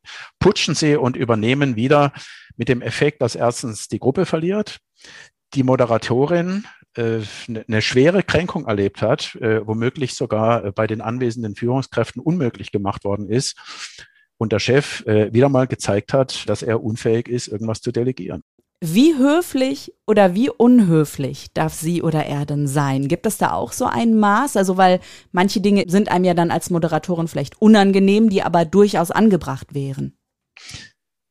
putschen 0.40 0.74
Sie 0.74 0.96
und 0.96 1.16
übernehmen 1.16 1.76
wieder 1.76 2.12
mit 2.56 2.68
dem 2.68 2.82
Effekt, 2.82 3.22
dass 3.22 3.36
erstens 3.36 3.86
die 3.86 4.00
Gruppe 4.00 4.26
verliert, 4.26 4.80
die 5.54 5.62
Moderatorin 5.62 6.66
eine 7.02 7.64
ne 7.66 7.82
schwere 7.82 8.22
Kränkung 8.22 8.66
erlebt 8.66 9.02
hat, 9.02 9.36
äh, 9.36 9.66
womöglich 9.66 10.14
sogar 10.14 10.64
äh, 10.64 10.72
bei 10.72 10.86
den 10.86 11.00
anwesenden 11.00 11.54
Führungskräften 11.54 12.22
unmöglich 12.22 12.72
gemacht 12.72 13.04
worden 13.04 13.28
ist 13.28 13.56
und 14.36 14.52
der 14.52 14.58
Chef 14.58 15.04
wieder 15.06 15.48
mal 15.48 15.68
gezeigt 15.68 16.12
hat, 16.12 16.48
dass 16.48 16.62
er 16.62 16.82
unfähig 16.82 17.28
ist, 17.28 17.46
irgendwas 17.46 17.80
zu 17.80 17.92
delegieren. 17.92 18.42
Wie 18.86 19.16
höflich 19.16 19.94
oder 20.06 20.34
wie 20.34 20.50
unhöflich 20.50 21.46
darf 21.54 21.72
sie 21.72 22.02
oder 22.02 22.26
er 22.26 22.44
denn 22.44 22.66
sein? 22.66 23.08
Gibt 23.08 23.24
es 23.24 23.38
da 23.38 23.52
auch 23.52 23.72
so 23.72 23.86
ein 23.86 24.18
Maß? 24.18 24.58
Also, 24.58 24.76
weil 24.76 25.00
manche 25.32 25.60
Dinge 25.62 25.84
sind 25.86 26.10
einem 26.10 26.24
ja 26.26 26.34
dann 26.34 26.50
als 26.50 26.68
Moderatorin 26.68 27.28
vielleicht 27.28 27.62
unangenehm, 27.62 28.28
die 28.28 28.42
aber 28.42 28.66
durchaus 28.66 29.10
angebracht 29.10 29.72
wären. 29.72 30.18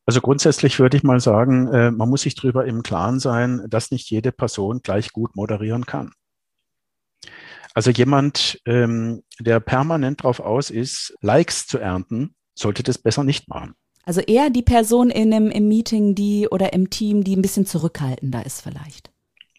Also 0.05 0.19
grundsätzlich 0.19 0.79
würde 0.79 0.97
ich 0.97 1.03
mal 1.03 1.19
sagen, 1.19 1.67
äh, 1.67 1.91
man 1.91 2.09
muss 2.09 2.23
sich 2.23 2.35
darüber 2.35 2.65
im 2.65 2.83
Klaren 2.83 3.19
sein, 3.19 3.63
dass 3.69 3.91
nicht 3.91 4.09
jede 4.09 4.31
Person 4.31 4.81
gleich 4.81 5.13
gut 5.13 5.35
moderieren 5.35 5.85
kann. 5.85 6.11
Also 7.73 7.89
jemand, 7.89 8.59
ähm, 8.65 9.23
der 9.39 9.59
permanent 9.59 10.21
darauf 10.21 10.39
aus 10.39 10.69
ist, 10.69 11.15
Likes 11.21 11.67
zu 11.67 11.79
ernten, 11.79 12.35
sollte 12.53 12.83
das 12.83 12.97
besser 12.97 13.23
nicht 13.23 13.47
machen. 13.47 13.73
Also 14.03 14.19
eher 14.19 14.49
die 14.49 14.61
Person 14.61 15.09
in 15.09 15.33
einem, 15.33 15.49
im 15.49 15.69
Meeting, 15.69 16.13
die 16.13 16.47
oder 16.49 16.73
im 16.73 16.89
Team, 16.89 17.23
die 17.23 17.35
ein 17.35 17.41
bisschen 17.41 17.65
zurückhaltender 17.65 18.45
ist 18.45 18.61
vielleicht. 18.61 19.12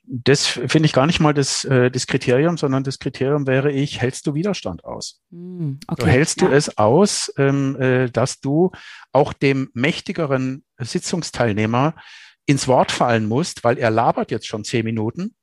Das 0.07 0.47
finde 0.47 0.85
ich 0.85 0.93
gar 0.93 1.07
nicht 1.07 1.21
mal 1.21 1.33
das, 1.33 1.65
äh, 1.65 1.91
das 1.91 2.07
Kriterium, 2.07 2.59
sondern 2.59 2.85
das 2.85 2.99
Kriterium 2.99 3.47
wäre 3.47 3.73
ich, 3.73 4.01
hältst 4.01 4.27
du 4.27 4.35
Widerstand 4.35 4.85
aus? 4.85 5.23
Mm, 5.31 5.75
okay, 5.87 6.11
hältst 6.11 6.43
ja. 6.43 6.49
du 6.49 6.55
es 6.55 6.77
aus, 6.77 7.33
ähm, 7.39 7.77
äh, 7.81 8.11
dass 8.11 8.41
du 8.41 8.71
auch 9.13 9.33
dem 9.33 9.71
mächtigeren 9.73 10.65
Sitzungsteilnehmer 10.79 11.95
ins 12.45 12.69
Wort 12.69 12.93
fallen 12.93 13.27
musst, 13.27 13.65
weil 13.65 13.79
er 13.79 13.91
labert 13.91 14.31
jetzt 14.31 14.47
schon 14.47 14.65
zehn 14.65 14.85
Minuten 14.85 15.35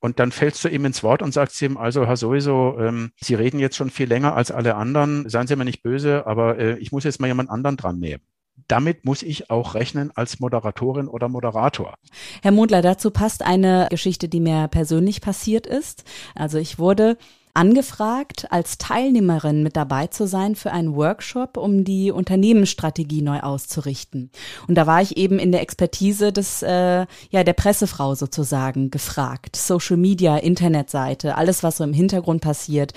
und 0.00 0.18
dann 0.18 0.32
fällst 0.32 0.64
du 0.64 0.68
ihm 0.68 0.86
ins 0.86 1.02
Wort 1.02 1.20
und 1.20 1.34
sagst 1.34 1.60
ihm, 1.60 1.76
also 1.76 2.06
Herr 2.06 2.16
sowieso, 2.16 2.78
ähm, 2.78 3.12
Sie 3.20 3.34
reden 3.34 3.58
jetzt 3.58 3.76
schon 3.76 3.90
viel 3.90 4.08
länger 4.08 4.34
als 4.34 4.50
alle 4.50 4.76
anderen, 4.76 5.28
seien 5.28 5.46
Sie 5.46 5.56
mir 5.56 5.66
nicht 5.66 5.82
böse, 5.82 6.26
aber 6.26 6.58
äh, 6.58 6.78
ich 6.78 6.92
muss 6.92 7.04
jetzt 7.04 7.20
mal 7.20 7.26
jemand 7.26 7.50
anderen 7.50 7.76
dran 7.76 7.98
nehmen 7.98 8.22
damit 8.66 9.04
muss 9.04 9.22
ich 9.22 9.50
auch 9.50 9.74
rechnen 9.74 10.10
als 10.14 10.40
Moderatorin 10.40 11.08
oder 11.08 11.28
Moderator. 11.28 11.94
Herr 12.42 12.52
Mundler, 12.52 12.82
dazu 12.82 13.10
passt 13.10 13.42
eine 13.42 13.86
Geschichte, 13.90 14.28
die 14.28 14.40
mir 14.40 14.68
persönlich 14.68 15.20
passiert 15.20 15.66
ist. 15.66 16.04
Also 16.34 16.58
ich 16.58 16.78
wurde 16.78 17.16
angefragt, 17.58 18.46
als 18.50 18.78
Teilnehmerin 18.78 19.64
mit 19.64 19.76
dabei 19.76 20.06
zu 20.06 20.28
sein 20.28 20.54
für 20.54 20.70
einen 20.70 20.94
Workshop, 20.94 21.56
um 21.56 21.82
die 21.82 22.12
Unternehmensstrategie 22.12 23.20
neu 23.20 23.40
auszurichten. 23.40 24.30
Und 24.68 24.76
da 24.76 24.86
war 24.86 25.02
ich 25.02 25.16
eben 25.16 25.40
in 25.40 25.50
der 25.50 25.60
Expertise 25.60 26.32
des, 26.32 26.62
äh, 26.62 27.06
ja, 27.30 27.42
der 27.44 27.54
Pressefrau 27.54 28.14
sozusagen 28.14 28.92
gefragt. 28.92 29.56
Social 29.56 29.96
Media, 29.96 30.36
Internetseite, 30.36 31.34
alles, 31.34 31.64
was 31.64 31.78
so 31.78 31.84
im 31.84 31.92
Hintergrund 31.92 32.42
passiert. 32.42 32.92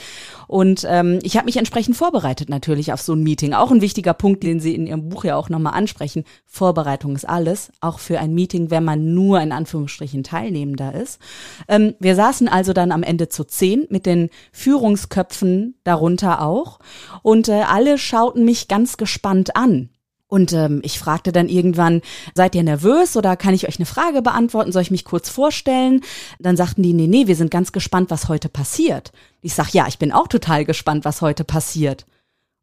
Und 0.45 0.85
ähm, 0.87 1.17
ich 1.23 1.37
habe 1.37 1.45
mich 1.45 1.57
entsprechend 1.57 1.97
vorbereitet 1.97 2.47
natürlich 2.49 2.93
auf 2.93 3.01
so 3.01 3.13
ein 3.13 3.23
Meeting. 3.23 3.55
Auch 3.55 3.71
ein 3.71 3.81
wichtiger 3.81 4.13
Punkt, 4.13 4.43
den 4.43 4.59
Sie 4.59 4.75
in 4.75 4.85
Ihrem 4.85 5.09
Buch 5.09 5.23
ja 5.23 5.37
auch 5.37 5.49
nochmal 5.49 5.73
ansprechen. 5.73 6.23
Vorbereitung 6.45 7.15
ist 7.15 7.27
alles, 7.27 7.71
auch 7.81 7.97
für 7.97 8.19
ein 8.19 8.35
Meeting, 8.35 8.69
wenn 8.69 8.83
man 8.83 9.15
nur 9.15 9.41
in 9.41 9.53
Anführungsstrichen 9.53 10.21
Teilnehmender 10.23 10.93
ist. 10.93 11.19
Ähm, 11.67 11.95
wir 11.99 12.13
saßen 12.13 12.47
also 12.47 12.73
dann 12.73 12.91
am 12.91 13.01
Ende 13.01 13.27
zu 13.27 13.43
zehn 13.43 13.87
mit 13.89 14.05
den 14.05 14.29
Führungsköpfen 14.51 15.75
darunter 15.83 16.41
auch. 16.41 16.79
Und 17.23 17.49
äh, 17.49 17.63
alle 17.63 17.97
schauten 17.97 18.45
mich 18.45 18.67
ganz 18.67 18.97
gespannt 18.97 19.55
an. 19.55 19.89
Und 20.31 20.53
ähm, 20.53 20.79
ich 20.83 20.97
fragte 20.97 21.33
dann 21.33 21.49
irgendwann, 21.49 22.01
seid 22.35 22.55
ihr 22.55 22.63
nervös 22.63 23.17
oder 23.17 23.35
kann 23.35 23.53
ich 23.53 23.67
euch 23.67 23.79
eine 23.79 23.85
Frage 23.85 24.21
beantworten? 24.21 24.71
Soll 24.71 24.81
ich 24.81 24.91
mich 24.91 25.03
kurz 25.03 25.29
vorstellen? 25.29 25.99
Dann 26.39 26.55
sagten 26.55 26.83
die, 26.83 26.93
nee, 26.93 27.07
nee, 27.07 27.27
wir 27.27 27.35
sind 27.35 27.51
ganz 27.51 27.73
gespannt, 27.73 28.09
was 28.09 28.29
heute 28.29 28.47
passiert. 28.47 29.11
Ich 29.41 29.53
sag, 29.53 29.73
ja, 29.73 29.87
ich 29.89 29.99
bin 29.99 30.13
auch 30.13 30.29
total 30.29 30.63
gespannt, 30.63 31.03
was 31.03 31.21
heute 31.21 31.43
passiert. 31.43 32.05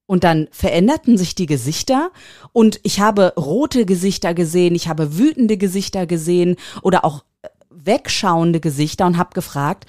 Und 0.06 0.24
dann 0.24 0.48
veränderten 0.50 1.18
sich 1.18 1.34
die 1.34 1.44
Gesichter 1.44 2.10
und 2.54 2.80
ich 2.84 3.00
habe 3.00 3.34
rote 3.36 3.84
Gesichter 3.84 4.32
gesehen, 4.32 4.74
ich 4.74 4.88
habe 4.88 5.18
wütende 5.18 5.58
Gesichter 5.58 6.06
gesehen 6.06 6.56
oder 6.80 7.04
auch 7.04 7.24
äh, 7.42 7.48
wegschauende 7.68 8.60
Gesichter 8.60 9.04
und 9.04 9.18
habe 9.18 9.34
gefragt, 9.34 9.84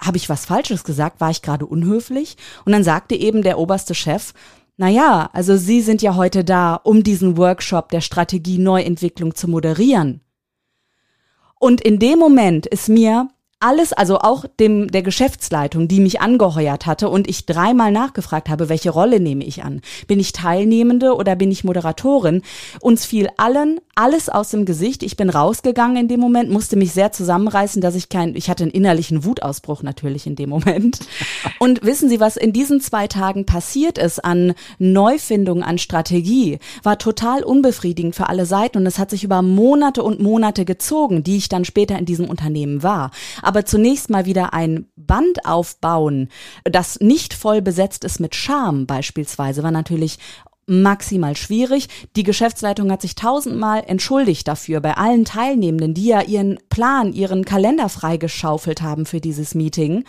habe 0.00 0.16
ich 0.16 0.28
was 0.28 0.46
Falsches 0.46 0.84
gesagt? 0.84 1.20
War 1.20 1.30
ich 1.30 1.42
gerade 1.42 1.66
unhöflich? 1.66 2.36
Und 2.64 2.72
dann 2.72 2.84
sagte 2.84 3.14
eben 3.14 3.42
der 3.42 3.58
oberste 3.58 3.94
Chef, 3.94 4.32
Naja, 4.76 5.28
also 5.32 5.56
Sie 5.56 5.80
sind 5.80 6.02
ja 6.02 6.14
heute 6.14 6.44
da, 6.44 6.74
um 6.76 7.02
diesen 7.02 7.36
Workshop 7.36 7.90
der 7.90 8.00
Strategie 8.00 8.58
Neuentwicklung 8.58 9.34
zu 9.34 9.48
moderieren. 9.48 10.20
Und 11.58 11.80
in 11.80 11.98
dem 11.98 12.18
Moment 12.18 12.66
ist 12.66 12.88
mir 12.88 13.28
alles, 13.60 13.92
also 13.92 14.18
auch 14.18 14.44
dem 14.60 14.88
der 14.88 15.02
Geschäftsleitung, 15.02 15.88
die 15.88 16.00
mich 16.00 16.20
angeheuert 16.20 16.86
hatte 16.86 17.08
und 17.08 17.28
ich 17.28 17.44
dreimal 17.44 17.90
nachgefragt 17.90 18.48
habe, 18.48 18.68
welche 18.68 18.90
Rolle 18.90 19.18
nehme 19.18 19.44
ich 19.44 19.64
an? 19.64 19.80
Bin 20.06 20.20
ich 20.20 20.32
Teilnehmende 20.32 21.16
oder 21.16 21.34
bin 21.34 21.50
ich 21.50 21.64
Moderatorin? 21.64 22.42
Uns 22.80 23.04
fiel 23.04 23.28
allen 23.36 23.80
alles 23.96 24.28
aus 24.28 24.50
dem 24.50 24.64
Gesicht. 24.64 25.02
Ich 25.02 25.16
bin 25.16 25.28
rausgegangen 25.28 25.96
in 25.96 26.06
dem 26.06 26.20
Moment, 26.20 26.50
musste 26.50 26.76
mich 26.76 26.92
sehr 26.92 27.10
zusammenreißen, 27.10 27.82
dass 27.82 27.96
ich 27.96 28.08
kein, 28.08 28.36
ich 28.36 28.48
hatte 28.48 28.62
einen 28.62 28.70
innerlichen 28.70 29.24
Wutausbruch 29.24 29.82
natürlich 29.82 30.28
in 30.28 30.36
dem 30.36 30.50
Moment. 30.50 31.00
Und 31.58 31.84
wissen 31.84 32.08
Sie, 32.08 32.20
was 32.20 32.36
in 32.36 32.52
diesen 32.52 32.80
zwei 32.80 33.08
Tagen 33.08 33.44
passiert 33.44 33.98
ist 33.98 34.24
an 34.24 34.54
Neufindung, 34.78 35.64
an 35.64 35.78
Strategie, 35.78 36.60
war 36.84 36.98
total 36.98 37.42
unbefriedigend 37.42 38.14
für 38.14 38.28
alle 38.28 38.46
Seiten 38.46 38.78
und 38.78 38.86
es 38.86 38.98
hat 38.98 39.10
sich 39.10 39.24
über 39.24 39.42
Monate 39.42 40.02
und 40.02 40.20
Monate 40.20 40.64
gezogen, 40.64 41.24
die 41.24 41.36
ich 41.36 41.48
dann 41.48 41.64
später 41.64 41.98
in 41.98 42.04
diesem 42.04 42.28
Unternehmen 42.28 42.82
war 42.84 43.10
aber 43.48 43.64
zunächst 43.64 44.10
mal 44.10 44.26
wieder 44.26 44.52
ein 44.52 44.88
Band 44.94 45.46
aufbauen, 45.46 46.28
das 46.64 47.00
nicht 47.00 47.32
voll 47.32 47.62
besetzt 47.62 48.04
ist 48.04 48.20
mit 48.20 48.34
Charme 48.34 48.84
beispielsweise, 48.84 49.62
war 49.62 49.70
natürlich 49.70 50.18
maximal 50.66 51.34
schwierig. 51.34 51.88
Die 52.14 52.24
Geschäftsleitung 52.24 52.92
hat 52.92 53.00
sich 53.00 53.14
tausendmal 53.14 53.84
entschuldigt 53.86 54.46
dafür 54.46 54.82
bei 54.82 54.98
allen 54.98 55.24
Teilnehmenden, 55.24 55.94
die 55.94 56.08
ja 56.08 56.20
ihren 56.20 56.58
Plan, 56.68 57.14
ihren 57.14 57.46
Kalender 57.46 57.88
freigeschaufelt 57.88 58.82
haben 58.82 59.06
für 59.06 59.22
dieses 59.22 59.54
Meeting. 59.54 60.04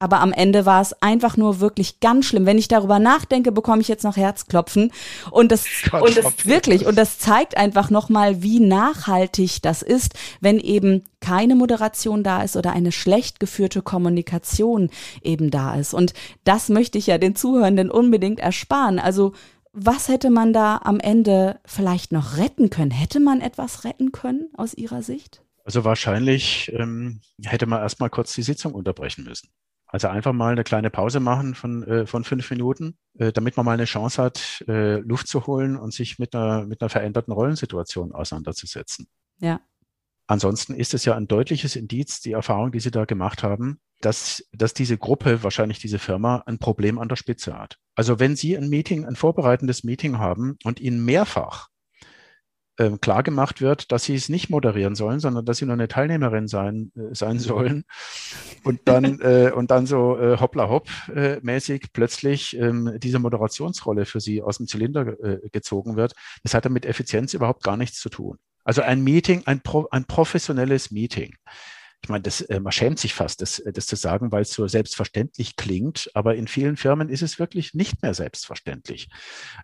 Aber 0.00 0.20
am 0.20 0.32
Ende 0.32 0.66
war 0.66 0.82
es 0.82 0.92
einfach 1.02 1.36
nur 1.36 1.60
wirklich 1.60 2.00
ganz 2.00 2.26
schlimm. 2.26 2.46
Wenn 2.46 2.58
ich 2.58 2.68
darüber 2.68 2.98
nachdenke, 2.98 3.52
bekomme 3.52 3.80
ich 3.80 3.88
jetzt 3.88 4.04
noch 4.04 4.16
Herzklopfen. 4.16 4.92
Und 5.30 5.52
das, 5.52 5.64
Gott, 5.90 6.02
und 6.02 6.16
das 6.16 6.46
wirklich, 6.46 6.86
und 6.86 6.98
das 6.98 7.18
zeigt 7.18 7.56
einfach 7.56 7.90
nochmal, 7.90 8.42
wie 8.42 8.60
nachhaltig 8.60 9.62
das 9.62 9.82
ist, 9.82 10.14
wenn 10.40 10.58
eben 10.58 11.04
keine 11.20 11.54
Moderation 11.54 12.22
da 12.22 12.42
ist 12.42 12.56
oder 12.56 12.72
eine 12.72 12.92
schlecht 12.92 13.40
geführte 13.40 13.82
Kommunikation 13.82 14.90
eben 15.22 15.50
da 15.50 15.74
ist. 15.76 15.94
Und 15.94 16.12
das 16.42 16.68
möchte 16.68 16.98
ich 16.98 17.06
ja 17.06 17.18
den 17.18 17.36
Zuhörenden 17.36 17.90
unbedingt 17.90 18.40
ersparen. 18.40 18.98
Also, 18.98 19.32
was 19.72 20.08
hätte 20.08 20.30
man 20.30 20.52
da 20.52 20.80
am 20.84 21.00
Ende 21.00 21.58
vielleicht 21.64 22.12
noch 22.12 22.36
retten 22.36 22.70
können? 22.70 22.92
Hätte 22.92 23.20
man 23.20 23.40
etwas 23.40 23.84
retten 23.84 24.12
können 24.12 24.48
aus 24.56 24.74
Ihrer 24.74 25.02
Sicht? 25.02 25.42
Also 25.64 25.84
wahrscheinlich 25.84 26.70
ähm, 26.74 27.20
hätte 27.42 27.66
man 27.66 27.80
erstmal 27.80 28.10
kurz 28.10 28.34
die 28.34 28.42
Sitzung 28.42 28.74
unterbrechen 28.74 29.24
müssen. 29.24 29.48
Also 29.94 30.08
einfach 30.08 30.32
mal 30.32 30.50
eine 30.50 30.64
kleine 30.64 30.90
Pause 30.90 31.20
machen 31.20 31.54
von, 31.54 31.84
äh, 31.84 32.04
von 32.04 32.24
fünf 32.24 32.50
Minuten, 32.50 32.98
äh, 33.16 33.30
damit 33.30 33.56
man 33.56 33.64
mal 33.64 33.74
eine 33.74 33.84
Chance 33.84 34.20
hat, 34.20 34.64
äh, 34.66 34.96
Luft 34.96 35.28
zu 35.28 35.46
holen 35.46 35.76
und 35.76 35.94
sich 35.94 36.18
mit 36.18 36.34
einer, 36.34 36.66
mit 36.66 36.82
einer 36.82 36.88
veränderten 36.88 37.32
Rollensituation 37.32 38.10
auseinanderzusetzen. 38.10 39.06
Ja. 39.38 39.60
Ansonsten 40.26 40.74
ist 40.74 40.94
es 40.94 41.04
ja 41.04 41.14
ein 41.14 41.28
deutliches 41.28 41.76
Indiz, 41.76 42.20
die 42.20 42.32
Erfahrung, 42.32 42.72
die 42.72 42.80
Sie 42.80 42.90
da 42.90 43.04
gemacht 43.04 43.44
haben, 43.44 43.78
dass, 44.00 44.44
dass 44.52 44.74
diese 44.74 44.98
Gruppe, 44.98 45.44
wahrscheinlich 45.44 45.78
diese 45.78 46.00
Firma, 46.00 46.42
ein 46.46 46.58
Problem 46.58 46.98
an 46.98 47.08
der 47.08 47.14
Spitze 47.14 47.56
hat. 47.56 47.78
Also 47.94 48.18
wenn 48.18 48.34
Sie 48.34 48.56
ein 48.56 48.68
Meeting, 48.68 49.04
ein 49.04 49.14
vorbereitendes 49.14 49.84
Meeting 49.84 50.18
haben 50.18 50.58
und 50.64 50.80
Ihnen 50.80 51.04
mehrfach 51.04 51.68
ähm, 52.78 53.00
klar 53.00 53.22
gemacht 53.22 53.60
wird, 53.60 53.92
dass 53.92 54.04
sie 54.04 54.14
es 54.14 54.28
nicht 54.28 54.50
moderieren 54.50 54.94
sollen, 54.94 55.20
sondern 55.20 55.44
dass 55.44 55.58
sie 55.58 55.66
nur 55.66 55.74
eine 55.74 55.88
Teilnehmerin 55.88 56.48
sein, 56.48 56.92
äh, 56.96 57.14
sein 57.14 57.38
sollen 57.38 57.84
und 58.64 58.80
dann, 58.86 59.20
äh, 59.20 59.52
und 59.54 59.70
dann 59.70 59.86
so 59.86 60.18
äh, 60.18 60.38
hoppla 60.38 60.68
hopp 60.68 60.88
äh, 61.14 61.38
mäßig 61.42 61.92
plötzlich 61.92 62.56
ähm, 62.56 62.98
diese 62.98 63.18
Moderationsrolle 63.18 64.06
für 64.06 64.20
sie 64.20 64.42
aus 64.42 64.58
dem 64.58 64.66
Zylinder 64.66 65.06
äh, 65.22 65.48
gezogen 65.50 65.96
wird. 65.96 66.14
Das 66.42 66.54
hat 66.54 66.64
ja 66.64 66.70
mit 66.70 66.86
Effizienz 66.86 67.34
überhaupt 67.34 67.62
gar 67.62 67.76
nichts 67.76 68.00
zu 68.00 68.08
tun. 68.08 68.38
Also 68.64 68.82
ein 68.82 69.02
Meeting, 69.02 69.42
ein, 69.44 69.60
pro, 69.60 69.86
ein 69.90 70.06
professionelles 70.06 70.90
Meeting 70.90 71.34
ich 72.04 72.10
meine, 72.10 72.20
das, 72.20 72.42
äh, 72.42 72.60
man 72.60 72.70
schämt 72.70 72.98
sich 72.98 73.14
fast, 73.14 73.40
das, 73.40 73.60
äh, 73.60 73.72
das 73.72 73.86
zu 73.86 73.96
sagen, 73.96 74.30
weil 74.30 74.42
es 74.42 74.52
so 74.52 74.68
selbstverständlich 74.68 75.56
klingt, 75.56 76.10
aber 76.12 76.34
in 76.34 76.46
vielen 76.46 76.76
Firmen 76.76 77.08
ist 77.08 77.22
es 77.22 77.38
wirklich 77.38 77.72
nicht 77.72 78.02
mehr 78.02 78.12
selbstverständlich. 78.12 79.08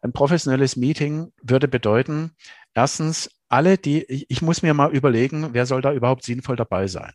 Ein 0.01 0.13
professionelles 0.13 0.75
Meeting 0.75 1.33
würde 1.43 1.69
bedeuten, 1.69 2.33
erstens, 2.73 3.31
alle, 3.51 3.77
die, 3.77 4.07
ich 4.07 4.41
muss 4.41 4.63
mir 4.63 4.73
mal 4.73 4.91
überlegen, 4.91 5.53
wer 5.53 5.67
soll 5.67 5.83
da 5.83 5.93
überhaupt 5.93 6.25
sinnvoll 6.25 6.57
dabei 6.57 6.87
sein. 6.87 7.13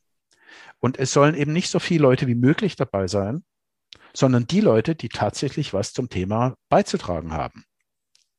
Und 0.79 0.99
es 0.99 1.11
sollen 1.11 1.33
eben 1.33 1.53
nicht 1.53 1.71
so 1.71 1.79
viele 1.79 2.03
Leute 2.03 2.27
wie 2.27 2.35
möglich 2.35 2.75
dabei 2.75 3.07
sein, 3.07 3.43
sondern 4.13 4.45
die 4.45 4.61
Leute, 4.61 4.93
die 4.93 5.09
tatsächlich 5.09 5.73
was 5.73 5.91
zum 5.91 6.09
Thema 6.09 6.55
beizutragen 6.69 7.33
haben. 7.33 7.63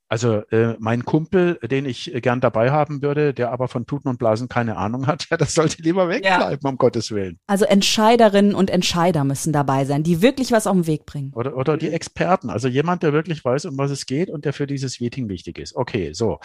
Also 0.08 0.42
äh, 0.50 0.76
mein 0.78 1.04
Kumpel, 1.04 1.58
den 1.62 1.84
ich 1.84 2.12
gern 2.22 2.40
dabei 2.40 2.70
haben 2.70 3.02
würde, 3.02 3.34
der 3.34 3.50
aber 3.50 3.66
von 3.66 3.86
Tuten 3.86 4.08
und 4.08 4.18
Blasen 4.18 4.48
keine 4.48 4.76
Ahnung 4.76 5.08
hat, 5.08 5.26
ja, 5.30 5.36
das 5.36 5.54
sollte 5.54 5.82
lieber 5.82 6.08
wegbleiben, 6.08 6.60
ja. 6.62 6.70
um 6.70 6.76
Gottes 6.76 7.10
Willen. 7.10 7.40
Also 7.48 7.64
Entscheiderinnen 7.64 8.54
und 8.54 8.70
Entscheider 8.70 9.24
müssen 9.24 9.52
dabei 9.52 9.84
sein, 9.84 10.04
die 10.04 10.22
wirklich 10.22 10.52
was 10.52 10.68
auf 10.68 10.74
den 10.74 10.86
Weg 10.86 11.06
bringen. 11.06 11.32
Oder, 11.34 11.56
oder 11.56 11.76
die 11.76 11.90
Experten, 11.90 12.50
also 12.50 12.68
jemand, 12.68 13.02
der 13.02 13.12
wirklich 13.12 13.44
weiß, 13.44 13.64
um 13.64 13.76
was 13.78 13.90
es 13.90 14.06
geht 14.06 14.30
und 14.30 14.44
der 14.44 14.52
für 14.52 14.68
dieses 14.68 15.00
Meeting 15.00 15.28
wichtig 15.28 15.58
ist. 15.58 15.74
Okay, 15.74 16.12
so. 16.12 16.38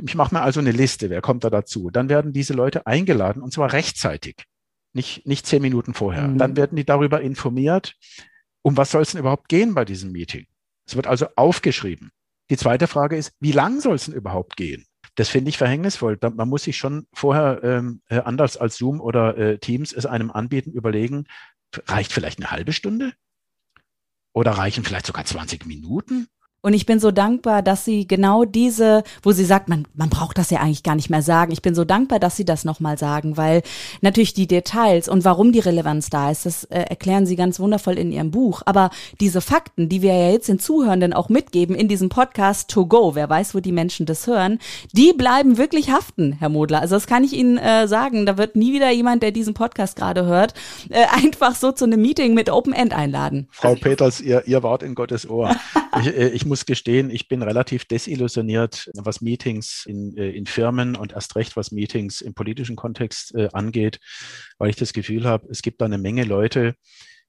Ich 0.00 0.14
mache 0.14 0.34
mir 0.34 0.42
also 0.42 0.60
eine 0.60 0.70
Liste, 0.70 1.10
wer 1.10 1.20
kommt 1.20 1.42
da 1.42 1.50
dazu? 1.50 1.90
Dann 1.90 2.08
werden 2.08 2.32
diese 2.32 2.54
Leute 2.54 2.86
eingeladen 2.86 3.42
und 3.42 3.52
zwar 3.52 3.72
rechtzeitig, 3.72 4.44
nicht, 4.92 5.26
nicht 5.26 5.46
zehn 5.46 5.62
Minuten 5.62 5.94
vorher. 5.94 6.28
Mhm. 6.28 6.38
Dann 6.38 6.56
werden 6.56 6.76
die 6.76 6.84
darüber 6.84 7.20
informiert, 7.20 7.96
um 8.62 8.76
was 8.76 8.92
soll 8.92 9.02
es 9.02 9.12
denn 9.12 9.20
überhaupt 9.20 9.48
gehen 9.48 9.74
bei 9.74 9.84
diesem 9.84 10.12
Meeting. 10.12 10.46
Es 10.86 10.94
wird 10.94 11.08
also 11.08 11.26
aufgeschrieben. 11.34 12.12
Die 12.50 12.56
zweite 12.56 12.88
Frage 12.88 13.16
ist, 13.16 13.32
wie 13.40 13.52
lang 13.52 13.80
soll 13.80 13.94
es 13.94 14.06
denn 14.06 14.14
überhaupt 14.14 14.56
gehen? 14.56 14.84
Das 15.14 15.28
finde 15.28 15.50
ich 15.50 15.58
verhängnisvoll. 15.58 16.18
Man 16.34 16.48
muss 16.48 16.64
sich 16.64 16.76
schon 16.76 17.06
vorher 17.12 17.60
ähm, 17.62 18.02
äh, 18.08 18.18
anders 18.18 18.56
als 18.56 18.76
Zoom 18.76 19.00
oder 19.00 19.36
äh, 19.38 19.58
Teams 19.58 19.92
es 19.92 20.06
einem 20.06 20.30
anbieten, 20.30 20.72
überlegen, 20.72 21.26
reicht 21.86 22.12
vielleicht 22.12 22.38
eine 22.38 22.50
halbe 22.50 22.72
Stunde? 22.72 23.12
Oder 24.32 24.52
reichen 24.52 24.84
vielleicht 24.84 25.06
sogar 25.06 25.24
20 25.24 25.66
Minuten? 25.66 26.28
Und 26.62 26.74
ich 26.74 26.84
bin 26.84 27.00
so 27.00 27.10
dankbar, 27.10 27.62
dass 27.62 27.86
sie 27.86 28.06
genau 28.06 28.44
diese, 28.44 29.02
wo 29.22 29.32
sie 29.32 29.46
sagt, 29.46 29.70
man, 29.70 29.86
man 29.94 30.10
braucht 30.10 30.36
das 30.36 30.50
ja 30.50 30.60
eigentlich 30.60 30.82
gar 30.82 30.94
nicht 30.94 31.08
mehr 31.08 31.22
sagen. 31.22 31.52
Ich 31.52 31.62
bin 31.62 31.74
so 31.74 31.86
dankbar, 31.86 32.18
dass 32.18 32.36
sie 32.36 32.44
das 32.44 32.66
nochmal 32.66 32.98
sagen, 32.98 33.38
weil 33.38 33.62
natürlich 34.02 34.34
die 34.34 34.46
Details 34.46 35.08
und 35.08 35.24
warum 35.24 35.52
die 35.52 35.60
Relevanz 35.60 36.10
da 36.10 36.30
ist, 36.30 36.44
das 36.44 36.64
äh, 36.64 36.80
erklären 36.80 37.24
sie 37.24 37.36
ganz 37.36 37.60
wundervoll 37.60 37.96
in 37.96 38.12
ihrem 38.12 38.30
Buch. 38.30 38.60
Aber 38.66 38.90
diese 39.20 39.40
Fakten, 39.40 39.88
die 39.88 40.02
wir 40.02 40.12
ja 40.14 40.30
jetzt 40.32 40.48
den 40.48 40.58
Zuhörenden 40.58 41.14
auch 41.14 41.30
mitgeben 41.30 41.74
in 41.74 41.88
diesem 41.88 42.10
Podcast 42.10 42.68
To 42.70 42.84
Go, 42.84 43.14
wer 43.14 43.30
weiß, 43.30 43.54
wo 43.54 43.60
die 43.60 43.72
Menschen 43.72 44.04
das 44.04 44.26
hören, 44.26 44.58
die 44.92 45.14
bleiben 45.14 45.56
wirklich 45.56 45.90
haften, 45.90 46.36
Herr 46.38 46.50
Modler. 46.50 46.82
Also 46.82 46.94
das 46.94 47.06
kann 47.06 47.24
ich 47.24 47.32
Ihnen 47.32 47.56
äh, 47.56 47.88
sagen. 47.88 48.26
Da 48.26 48.36
wird 48.36 48.56
nie 48.56 48.74
wieder 48.74 48.90
jemand, 48.90 49.22
der 49.22 49.30
diesen 49.30 49.54
Podcast 49.54 49.96
gerade 49.96 50.26
hört, 50.26 50.52
äh, 50.90 51.06
einfach 51.24 51.54
so 51.54 51.72
zu 51.72 51.86
einem 51.86 52.02
Meeting 52.02 52.34
mit 52.34 52.50
Open 52.50 52.74
End 52.74 52.92
einladen. 52.92 53.48
Frau 53.50 53.74
Peters, 53.76 54.20
ihr, 54.20 54.46
ihr 54.46 54.62
wart 54.62 54.82
in 54.82 54.94
Gottes 54.94 55.28
Ohr. 55.28 55.56
ich, 55.98 56.06
äh, 56.06 56.28
ich 56.28 56.46
muss 56.46 56.66
gestehen, 56.66 57.10
ich 57.10 57.28
bin 57.28 57.42
relativ 57.42 57.84
desillusioniert, 57.84 58.90
was 58.94 59.20
Meetings 59.20 59.84
in, 59.86 60.16
äh, 60.16 60.30
in 60.30 60.46
Firmen 60.46 60.96
und 60.96 61.12
erst 61.12 61.36
recht, 61.36 61.56
was 61.56 61.72
Meetings 61.72 62.20
im 62.20 62.34
politischen 62.34 62.76
Kontext 62.76 63.34
äh, 63.34 63.48
angeht, 63.52 63.98
weil 64.58 64.70
ich 64.70 64.76
das 64.76 64.92
Gefühl 64.92 65.24
habe, 65.24 65.48
es 65.50 65.62
gibt 65.62 65.80
da 65.80 65.86
eine 65.86 65.98
Menge 65.98 66.24
Leute, 66.24 66.74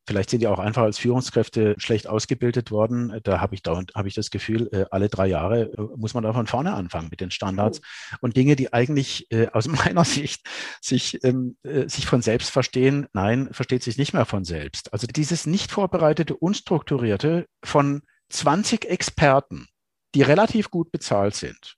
Vielleicht 0.07 0.31
sind 0.31 0.39
die 0.39 0.47
auch 0.47 0.57
einfach 0.57 0.81
als 0.81 0.97
Führungskräfte 0.97 1.75
schlecht 1.77 2.07
ausgebildet 2.07 2.71
worden. 2.71 3.19
Da 3.21 3.39
habe 3.39 3.53
ich 3.53 3.61
dauernd, 3.61 3.93
habe 3.93 4.07
ich 4.07 4.15
das 4.15 4.31
Gefühl, 4.31 4.67
äh, 4.71 4.85
alle 4.89 5.09
drei 5.09 5.27
Jahre 5.27 5.69
muss 5.95 6.15
man 6.15 6.23
da 6.23 6.33
von 6.33 6.47
vorne 6.47 6.73
anfangen 6.73 7.09
mit 7.11 7.21
den 7.21 7.29
Standards 7.29 7.81
oh. 8.13 8.15
und 8.21 8.35
Dinge, 8.35 8.55
die 8.55 8.73
eigentlich 8.73 9.27
aus 9.53 9.67
meiner 9.67 10.03
Sicht 10.03 10.41
sich, 10.81 11.23
ähm, 11.23 11.55
sich 11.85 12.07
von 12.07 12.23
selbst 12.23 12.49
verstehen. 12.49 13.05
Nein, 13.13 13.49
versteht 13.51 13.83
sich 13.83 13.99
nicht 13.99 14.13
mehr 14.13 14.25
von 14.25 14.43
selbst. 14.43 14.91
Also 14.91 15.05
dieses 15.05 15.45
nicht 15.45 15.71
vorbereitete, 15.71 16.35
unstrukturierte 16.35 17.45
von 17.63 18.01
20 18.31 18.85
Experten, 18.85 19.67
die 20.15 20.21
relativ 20.21 20.71
gut 20.71 20.91
bezahlt 20.91 21.35
sind. 21.35 21.77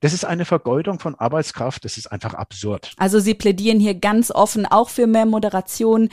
Das 0.00 0.14
ist 0.14 0.24
eine 0.24 0.46
Vergeudung 0.46 0.98
von 0.98 1.14
Arbeitskraft, 1.14 1.84
das 1.84 1.98
ist 1.98 2.10
einfach 2.10 2.34
absurd. 2.34 2.92
Also 2.96 3.20
Sie 3.20 3.34
plädieren 3.34 3.80
hier 3.80 3.94
ganz 3.94 4.30
offen 4.30 4.64
auch 4.64 4.88
für 4.88 5.06
mehr 5.06 5.26
Moderation 5.26 6.08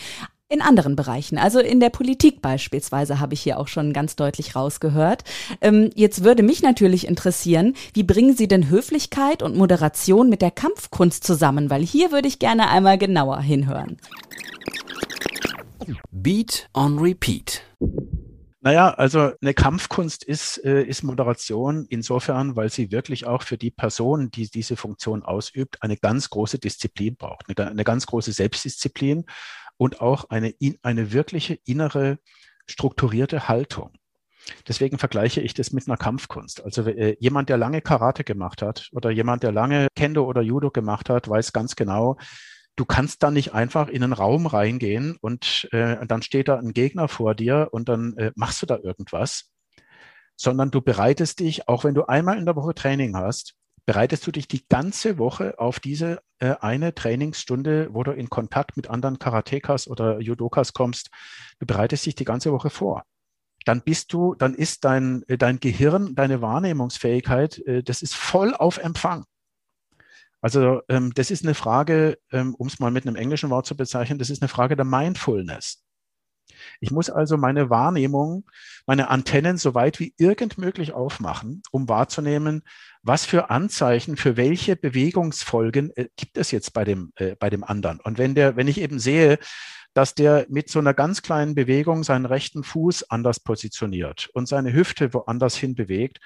in 0.50 0.62
anderen 0.62 0.96
Bereichen, 0.96 1.38
also 1.38 1.60
in 1.60 1.82
der 1.82 1.90
Politik 1.90 2.42
beispielsweise, 2.42 3.20
habe 3.20 3.34
ich 3.34 3.42
hier 3.42 3.60
auch 3.60 3.68
schon 3.68 3.92
ganz 3.92 4.16
deutlich 4.16 4.56
rausgehört. 4.56 5.26
Ähm, 5.60 5.90
jetzt 5.94 6.24
würde 6.24 6.42
mich 6.42 6.62
natürlich 6.62 7.06
interessieren, 7.06 7.74
wie 7.94 8.04
bringen 8.04 8.36
Sie 8.36 8.48
denn 8.48 8.70
Höflichkeit 8.70 9.44
und 9.44 9.58
Moderation 9.58 10.30
mit 10.30 10.42
der 10.42 10.52
Kampfkunst 10.52 11.26
zusammen? 11.26 11.70
Weil 11.70 11.84
hier 11.84 12.14
würde 12.14 12.30
ich 12.30 12.40
gerne 12.40 12.70
einmal 12.70 12.98
genauer 12.98 13.42
hinhören. 13.42 13.98
Beat 16.12 16.70
on 16.74 16.98
Repeat. 16.98 17.62
Naja, 18.68 18.90
also 18.90 19.32
eine 19.42 19.54
Kampfkunst 19.54 20.26
ist, 20.26 20.62
äh, 20.66 20.84
ist 20.84 21.02
Moderation 21.02 21.86
insofern, 21.88 22.58
weil 22.58 22.70
sie 22.70 22.92
wirklich 22.92 23.26
auch 23.26 23.42
für 23.44 23.58
die 23.58 23.72
Person, 23.72 24.30
die 24.30 24.50
diese 24.50 24.76
Funktion 24.76 25.24
ausübt, 25.24 25.82
eine 25.82 25.96
ganz 25.96 26.30
große 26.30 26.60
Disziplin 26.60 27.16
braucht, 27.16 27.46
eine, 27.48 27.70
eine 27.70 27.86
ganz 27.86 28.08
große 28.08 28.34
Selbstdisziplin 28.34 29.24
und 29.78 30.02
auch 30.02 30.30
eine, 30.32 30.54
eine 30.82 31.14
wirkliche 31.14 31.54
innere 31.64 32.20
strukturierte 32.66 33.48
Haltung. 33.48 33.94
Deswegen 34.68 34.98
vergleiche 34.98 35.40
ich 35.40 35.54
das 35.54 35.72
mit 35.72 35.88
einer 35.88 35.96
Kampfkunst. 35.96 36.62
Also 36.62 36.86
äh, 36.88 37.16
jemand, 37.22 37.48
der 37.48 37.56
lange 37.56 37.82
Karate 37.82 38.26
gemacht 38.26 38.62
hat 38.62 38.90
oder 38.92 39.12
jemand, 39.12 39.44
der 39.44 39.54
lange 39.54 39.88
Kendo 39.96 40.26
oder 40.26 40.42
Judo 40.42 40.72
gemacht 40.72 41.10
hat, 41.10 41.30
weiß 41.30 41.54
ganz 41.54 41.78
genau, 41.78 42.18
du 42.78 42.86
kannst 42.86 43.24
da 43.24 43.32
nicht 43.32 43.54
einfach 43.54 43.90
in 43.90 44.04
einen 44.04 44.14
Raum 44.14 44.46
reingehen 44.46 45.18
und 45.20 45.68
äh, 45.74 46.06
dann 46.08 46.22
steht 46.22 46.48
da 46.48 46.58
ein 46.58 46.72
Gegner 46.72 47.10
vor 47.10 47.36
dir 47.36 47.68
und 47.72 47.90
dann 47.90 48.16
äh, 48.18 48.32
machst 48.36 48.62
du 48.62 48.66
da 48.66 48.78
irgendwas, 48.78 49.52
sondern 50.38 50.72
du 50.72 50.82
bereitest 50.82 51.42
dich, 51.42 51.68
auch 51.68 51.84
wenn 51.84 51.96
du 51.96 52.06
einmal 52.06 52.38
in 52.38 52.46
der 52.46 52.56
Woche 52.56 52.74
Training 52.74 53.18
hast, 53.18 53.56
bereitest 53.86 54.26
du 54.28 54.32
dich 54.32 54.48
die 54.48 54.66
ganze 54.68 55.18
Woche 55.18 55.60
auf 55.60 55.80
diese 55.80 56.22
äh, 56.40 56.56
eine 56.62 56.94
Trainingsstunde, 56.94 57.90
wo 57.92 58.04
du 58.04 58.12
in 58.12 58.30
Kontakt 58.30 58.78
mit 58.78 58.90
anderen 58.90 59.20
Karatekas 59.20 59.88
oder 59.88 60.22
Judokas 60.22 60.74
kommst, 60.74 61.10
du 61.60 61.66
bereitest 61.66 62.06
dich 62.06 62.16
die 62.16 62.26
ganze 62.26 62.52
Woche 62.54 62.70
vor 62.70 63.04
dann 63.66 63.82
bist 63.82 64.14
du, 64.14 64.34
dann 64.34 64.54
ist 64.54 64.86
dein, 64.86 65.24
äh, 65.28 65.38
dein 65.38 65.60
Gehirn, 65.60 66.16
deine 66.16 66.42
Wahrnehmungsfähigkeit, 66.42 67.60
äh, 67.66 67.84
das 67.84 68.02
ist 68.02 68.16
voll 68.16 68.54
auf 68.54 68.78
Empfang. 68.78 69.26
Also 70.42 70.82
ähm, 70.90 71.14
das 71.16 71.32
ist 71.32 71.44
eine 71.44 71.56
Frage, 71.56 72.18
ähm, 72.32 72.56
um 72.56 72.68
es 72.68 72.80
mal 72.80 72.92
mit 72.92 73.08
einem 73.08 73.16
englischen 73.16 73.50
Wort 73.50 73.66
zu 73.66 73.76
bezeichnen, 73.76 74.20
das 74.20 74.30
ist 74.30 74.42
eine 74.42 74.50
Frage 74.50 74.76
der 74.76 74.86
Mindfulness. 74.86 75.84
Ich 76.80 76.92
muss 76.92 77.10
also 77.10 77.38
meine 77.38 77.70
Wahrnehmung, 77.70 78.50
meine 78.86 79.10
Antennen 79.10 79.58
so 79.58 79.74
weit 79.74 80.00
wie 80.00 80.14
irgend 80.18 80.58
möglich 80.58 80.94
aufmachen, 80.94 81.62
um 81.72 81.90
wahrzunehmen, 81.90 82.64
was 83.02 83.26
für 83.26 83.50
Anzeichen, 83.50 84.18
für 84.18 84.38
welche 84.38 84.76
Bewegungsfolgen 84.76 85.92
äh, 85.96 86.08
gibt 86.16 86.38
es 86.38 86.52
jetzt 86.52 86.74
bei 86.74 86.84
dem, 86.84 87.12
äh, 87.16 87.36
bei 87.36 87.50
dem 87.50 87.64
anderen. 87.64 88.00
Und 88.00 88.18
wenn 88.18 88.36
der, 88.36 88.56
wenn 88.56 88.68
ich 88.68 88.80
eben 88.80 89.00
sehe, 89.00 89.40
dass 89.94 90.14
der 90.14 90.46
mit 90.50 90.70
so 90.70 90.80
einer 90.80 90.94
ganz 90.94 91.22
kleinen 91.22 91.56
Bewegung 91.56 92.04
seinen 92.04 92.26
rechten 92.26 92.64
Fuß 92.64 93.10
anders 93.10 93.40
positioniert 93.40 94.30
und 94.34 94.48
seine 94.48 94.72
Hüfte 94.74 95.14
woanders 95.14 95.56
hin 95.56 95.74
bewegt, 95.74 96.20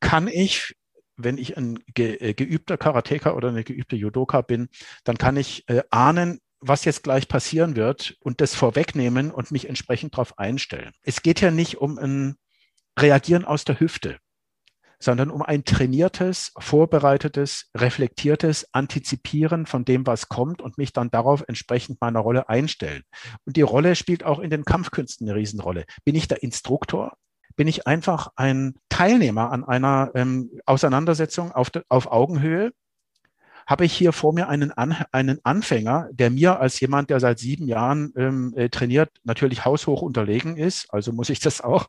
kann 0.00 0.28
ich, 0.28 0.76
wenn 1.24 1.38
ich 1.38 1.56
ein 1.56 1.78
ge 1.94 2.16
äh, 2.16 2.34
geübter 2.34 2.76
Karateka 2.76 3.32
oder 3.32 3.48
eine 3.48 3.64
geübte 3.64 3.96
Judoka 3.96 4.42
bin, 4.42 4.68
dann 5.04 5.18
kann 5.18 5.36
ich 5.36 5.68
äh, 5.68 5.82
ahnen, 5.90 6.40
was 6.60 6.84
jetzt 6.84 7.02
gleich 7.02 7.28
passieren 7.28 7.76
wird 7.76 8.16
und 8.20 8.40
das 8.40 8.54
vorwegnehmen 8.54 9.30
und 9.30 9.50
mich 9.50 9.68
entsprechend 9.68 10.14
darauf 10.14 10.38
einstellen. 10.38 10.92
Es 11.02 11.22
geht 11.22 11.40
ja 11.40 11.50
nicht 11.50 11.78
um 11.78 11.98
ein 11.98 12.36
Reagieren 12.98 13.44
aus 13.44 13.64
der 13.64 13.80
Hüfte 13.80 14.18
sondern 15.00 15.30
um 15.30 15.42
ein 15.42 15.64
trainiertes, 15.64 16.52
vorbereitetes, 16.58 17.70
reflektiertes 17.74 18.72
Antizipieren 18.72 19.66
von 19.66 19.84
dem, 19.84 20.06
was 20.06 20.28
kommt 20.28 20.60
und 20.60 20.76
mich 20.76 20.92
dann 20.92 21.10
darauf 21.10 21.42
entsprechend 21.48 22.00
meiner 22.00 22.20
Rolle 22.20 22.48
einstellen. 22.48 23.02
Und 23.46 23.56
die 23.56 23.62
Rolle 23.62 23.96
spielt 23.96 24.24
auch 24.24 24.38
in 24.38 24.50
den 24.50 24.64
Kampfkünsten 24.64 25.26
eine 25.26 25.36
Riesenrolle. 25.36 25.86
Bin 26.04 26.14
ich 26.14 26.28
der 26.28 26.42
Instruktor? 26.42 27.16
Bin 27.60 27.68
ich 27.68 27.86
einfach 27.86 28.28
ein 28.36 28.72
Teilnehmer 28.88 29.52
an 29.52 29.64
einer 29.64 30.12
ähm, 30.14 30.50
Auseinandersetzung 30.64 31.52
auf, 31.52 31.70
auf 31.90 32.10
Augenhöhe? 32.10 32.72
habe 33.66 33.84
ich 33.84 33.92
hier 33.92 34.14
vor 34.14 34.32
mir 34.32 34.48
einen, 34.48 34.72
An 34.72 34.96
einen 35.12 35.40
Anfänger, 35.44 36.08
der 36.10 36.30
mir 36.30 36.58
als 36.58 36.80
jemand, 36.80 37.10
der 37.10 37.20
seit 37.20 37.38
sieben 37.38 37.68
Jahren 37.68 38.14
ähm, 38.16 38.54
äh, 38.56 38.70
trainiert, 38.70 39.10
natürlich 39.24 39.66
haushoch 39.66 40.00
unterlegen 40.00 40.56
ist. 40.56 40.86
Also 40.88 41.12
muss 41.12 41.28
ich 41.28 41.38
das 41.38 41.60
auch 41.60 41.88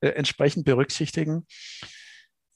äh, 0.00 0.08
entsprechend 0.08 0.64
berücksichtigen 0.64 1.46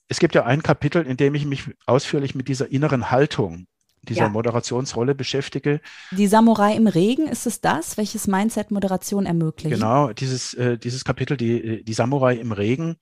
es 0.08 0.18
gibt 0.18 0.34
ja 0.34 0.44
ein 0.44 0.62
Kapitel, 0.62 1.06
in 1.06 1.16
dem 1.16 1.34
ich 1.34 1.44
mich 1.46 1.64
ausführlich 1.86 2.34
mit 2.34 2.48
dieser 2.48 2.70
inneren 2.70 3.10
Haltung 3.10 3.66
dieser 4.08 4.22
ja. 4.22 4.28
Moderationsrolle 4.28 5.14
beschäftige. 5.14 5.80
Die 6.10 6.26
Samurai 6.26 6.74
im 6.74 6.86
Regen, 6.86 7.28
ist 7.28 7.46
es 7.46 7.60
das, 7.60 7.96
welches 7.96 8.26
Mindset 8.26 8.70
Moderation 8.70 9.26
ermöglicht? 9.26 9.74
Genau, 9.74 10.12
dieses, 10.12 10.54
äh, 10.54 10.78
dieses 10.78 11.04
Kapitel, 11.04 11.36
die, 11.36 11.84
die 11.84 11.92
Samurai 11.92 12.34
im 12.36 12.52
Regen. 12.52 12.96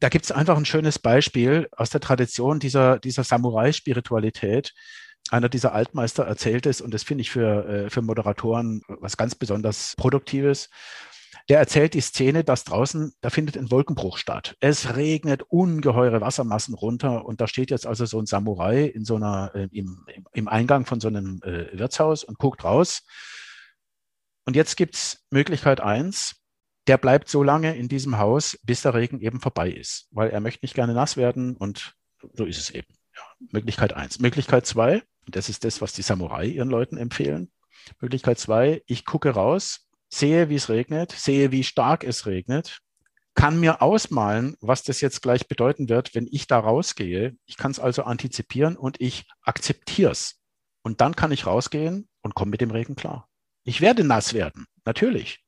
Da 0.00 0.08
gibt 0.08 0.26
es 0.26 0.32
einfach 0.32 0.56
ein 0.56 0.66
schönes 0.66 0.98
Beispiel 0.98 1.68
aus 1.72 1.90
der 1.90 2.00
Tradition 2.00 2.58
dieser, 2.58 2.98
dieser 2.98 3.24
Samurai-Spiritualität. 3.24 4.74
Einer 5.30 5.48
dieser 5.48 5.72
Altmeister 5.72 6.24
erzählt 6.24 6.66
es 6.66 6.80
und 6.80 6.94
das 6.94 7.02
finde 7.02 7.22
ich 7.22 7.30
für, 7.30 7.66
äh, 7.66 7.90
für 7.90 8.02
Moderatoren 8.02 8.82
was 8.88 9.16
ganz 9.16 9.34
besonders 9.34 9.94
Produktives. 9.96 10.68
Der 11.48 11.58
erzählt 11.60 11.94
die 11.94 12.00
Szene, 12.00 12.42
dass 12.42 12.64
draußen, 12.64 13.14
da 13.20 13.30
findet 13.30 13.56
ein 13.56 13.70
Wolkenbruch 13.70 14.18
statt. 14.18 14.56
Es 14.58 14.96
regnet 14.96 15.42
ungeheure 15.42 16.20
Wassermassen 16.20 16.74
runter 16.74 17.24
und 17.24 17.40
da 17.40 17.46
steht 17.46 17.70
jetzt 17.70 17.86
also 17.86 18.04
so 18.04 18.18
ein 18.18 18.26
Samurai 18.26 18.84
in 18.84 19.04
so 19.04 19.14
einer, 19.14 19.52
äh, 19.54 19.68
im, 19.70 20.04
im 20.32 20.48
Eingang 20.48 20.86
von 20.86 21.00
so 21.00 21.06
einem 21.06 21.40
äh, 21.44 21.78
Wirtshaus 21.78 22.24
und 22.24 22.38
guckt 22.38 22.64
raus. 22.64 23.02
Und 24.44 24.56
jetzt 24.56 24.76
gibt's 24.76 25.24
Möglichkeit 25.30 25.80
eins, 25.80 26.36
der 26.88 26.98
bleibt 26.98 27.28
so 27.28 27.42
lange 27.42 27.76
in 27.76 27.88
diesem 27.88 28.18
Haus, 28.18 28.58
bis 28.62 28.82
der 28.82 28.94
Regen 28.94 29.20
eben 29.20 29.40
vorbei 29.40 29.70
ist, 29.70 30.08
weil 30.10 30.30
er 30.30 30.40
möchte 30.40 30.64
nicht 30.64 30.74
gerne 30.74 30.94
nass 30.94 31.16
werden 31.16 31.56
und 31.56 31.94
so 32.32 32.44
ist 32.44 32.58
es 32.58 32.70
eben. 32.70 32.92
Ja, 33.14 33.22
Möglichkeit 33.50 33.92
eins. 33.92 34.18
Möglichkeit 34.18 34.66
zwei, 34.66 35.02
das 35.26 35.48
ist 35.48 35.64
das, 35.64 35.80
was 35.80 35.92
die 35.92 36.02
Samurai 36.02 36.46
ihren 36.46 36.68
Leuten 36.68 36.96
empfehlen. 36.96 37.50
Möglichkeit 38.00 38.38
zwei, 38.38 38.82
ich 38.86 39.04
gucke 39.04 39.30
raus, 39.30 39.85
sehe, 40.18 40.48
wie 40.48 40.56
es 40.56 40.68
regnet, 40.68 41.12
sehe, 41.12 41.52
wie 41.52 41.64
stark 41.64 42.04
es 42.04 42.26
regnet, 42.26 42.80
kann 43.34 43.60
mir 43.60 43.82
ausmalen, 43.82 44.56
was 44.60 44.82
das 44.82 45.00
jetzt 45.00 45.20
gleich 45.20 45.46
bedeuten 45.46 45.88
wird, 45.88 46.14
wenn 46.14 46.26
ich 46.30 46.46
da 46.46 46.58
rausgehe. 46.58 47.36
Ich 47.44 47.56
kann 47.56 47.70
es 47.70 47.78
also 47.78 48.04
antizipieren 48.04 48.76
und 48.76 49.00
ich 49.00 49.26
akzeptiere 49.42 50.12
es. 50.12 50.40
Und 50.82 51.00
dann 51.00 51.14
kann 51.14 51.32
ich 51.32 51.46
rausgehen 51.46 52.08
und 52.22 52.34
komme 52.34 52.52
mit 52.52 52.60
dem 52.60 52.70
Regen 52.70 52.96
klar. 52.96 53.28
Ich 53.64 53.80
werde 53.80 54.04
nass 54.04 54.32
werden, 54.32 54.66
natürlich. 54.84 55.44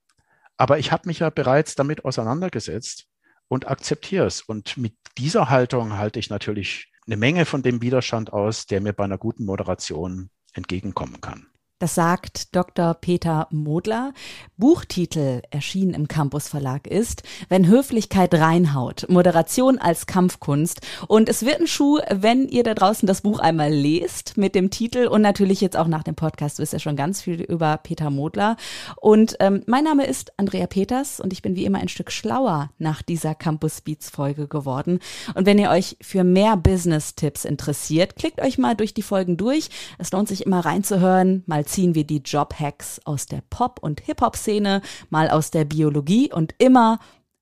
Aber 0.57 0.78
ich 0.78 0.92
habe 0.92 1.09
mich 1.09 1.20
ja 1.20 1.31
bereits 1.31 1.76
damit 1.76 2.04
auseinandergesetzt 2.04 3.07
und 3.46 3.68
akzeptiere 3.68 4.26
es. 4.26 4.42
Und 4.42 4.76
mit 4.76 4.94
dieser 5.16 5.48
Haltung 5.48 5.96
halte 5.96 6.18
ich 6.18 6.28
natürlich 6.28 6.92
eine 7.07 7.16
Menge 7.16 7.46
von 7.46 7.62
dem 7.62 7.81
Widerstand 7.81 8.33
aus, 8.33 8.66
der 8.66 8.81
mir 8.81 8.92
bei 8.92 9.04
einer 9.04 9.18
guten 9.18 9.46
Moderation 9.46 10.31
entgegenkommen 10.52 11.20
kann. 11.20 11.46
Das 11.80 11.94
sagt 11.94 12.56
Dr. 12.56 12.94
Peter 12.94 13.46
Modler. 13.52 14.12
Buchtitel 14.56 15.42
erschienen 15.52 15.94
im 15.94 16.08
Campus 16.08 16.48
Verlag 16.48 16.88
ist 16.88 17.22
Wenn 17.48 17.68
Höflichkeit 17.68 18.34
reinhaut. 18.34 19.06
Moderation 19.08 19.78
als 19.78 20.06
Kampfkunst. 20.06 20.80
Und 21.06 21.28
es 21.28 21.44
wird 21.44 21.60
ein 21.60 21.68
Schuh, 21.68 21.98
wenn 22.10 22.48
ihr 22.48 22.64
da 22.64 22.74
draußen 22.74 23.06
das 23.06 23.20
Buch 23.20 23.38
einmal 23.38 23.72
lest 23.72 24.36
mit 24.36 24.56
dem 24.56 24.70
Titel 24.70 25.06
und 25.06 25.22
natürlich 25.22 25.60
jetzt 25.60 25.76
auch 25.76 25.86
nach 25.86 26.02
dem 26.02 26.16
Podcast 26.16 26.58
wisst 26.58 26.72
ihr 26.72 26.80
schon 26.80 26.96
ganz 26.96 27.22
viel 27.22 27.42
über 27.42 27.76
Peter 27.76 28.10
Modler. 28.10 28.56
Und 28.96 29.36
ähm, 29.38 29.62
mein 29.66 29.84
Name 29.84 30.04
ist 30.04 30.32
Andrea 30.36 30.66
Peters 30.66 31.20
und 31.20 31.32
ich 31.32 31.42
bin 31.42 31.54
wie 31.54 31.64
immer 31.64 31.78
ein 31.78 31.88
Stück 31.88 32.10
schlauer 32.10 32.70
nach 32.78 33.02
dieser 33.02 33.36
Campus 33.36 33.82
Beats 33.82 34.10
Folge 34.10 34.48
geworden. 34.48 34.98
Und 35.34 35.46
wenn 35.46 35.60
ihr 35.60 35.70
euch 35.70 35.96
für 36.00 36.24
mehr 36.24 36.56
Business-Tipps 36.56 37.44
interessiert, 37.44 38.16
klickt 38.16 38.40
euch 38.40 38.58
mal 38.58 38.74
durch 38.74 38.94
die 38.94 39.02
Folgen 39.02 39.36
durch. 39.36 39.68
Es 39.98 40.10
lohnt 40.10 40.26
sich 40.26 40.44
immer 40.44 40.64
reinzuhören, 40.64 41.44
mal 41.46 41.67
ziehen 41.68 41.94
wir 41.94 42.04
die 42.04 42.22
Job-Hacks 42.24 43.00
aus 43.04 43.26
der 43.26 43.42
Pop- 43.50 43.81
und 43.83 44.00
Hip-Hop-Szene, 44.00 44.83
mal 45.11 45.28
aus 45.31 45.50
der 45.50 45.64
Biologie 45.64 46.33
und 46.33 46.54
immer 46.59 46.98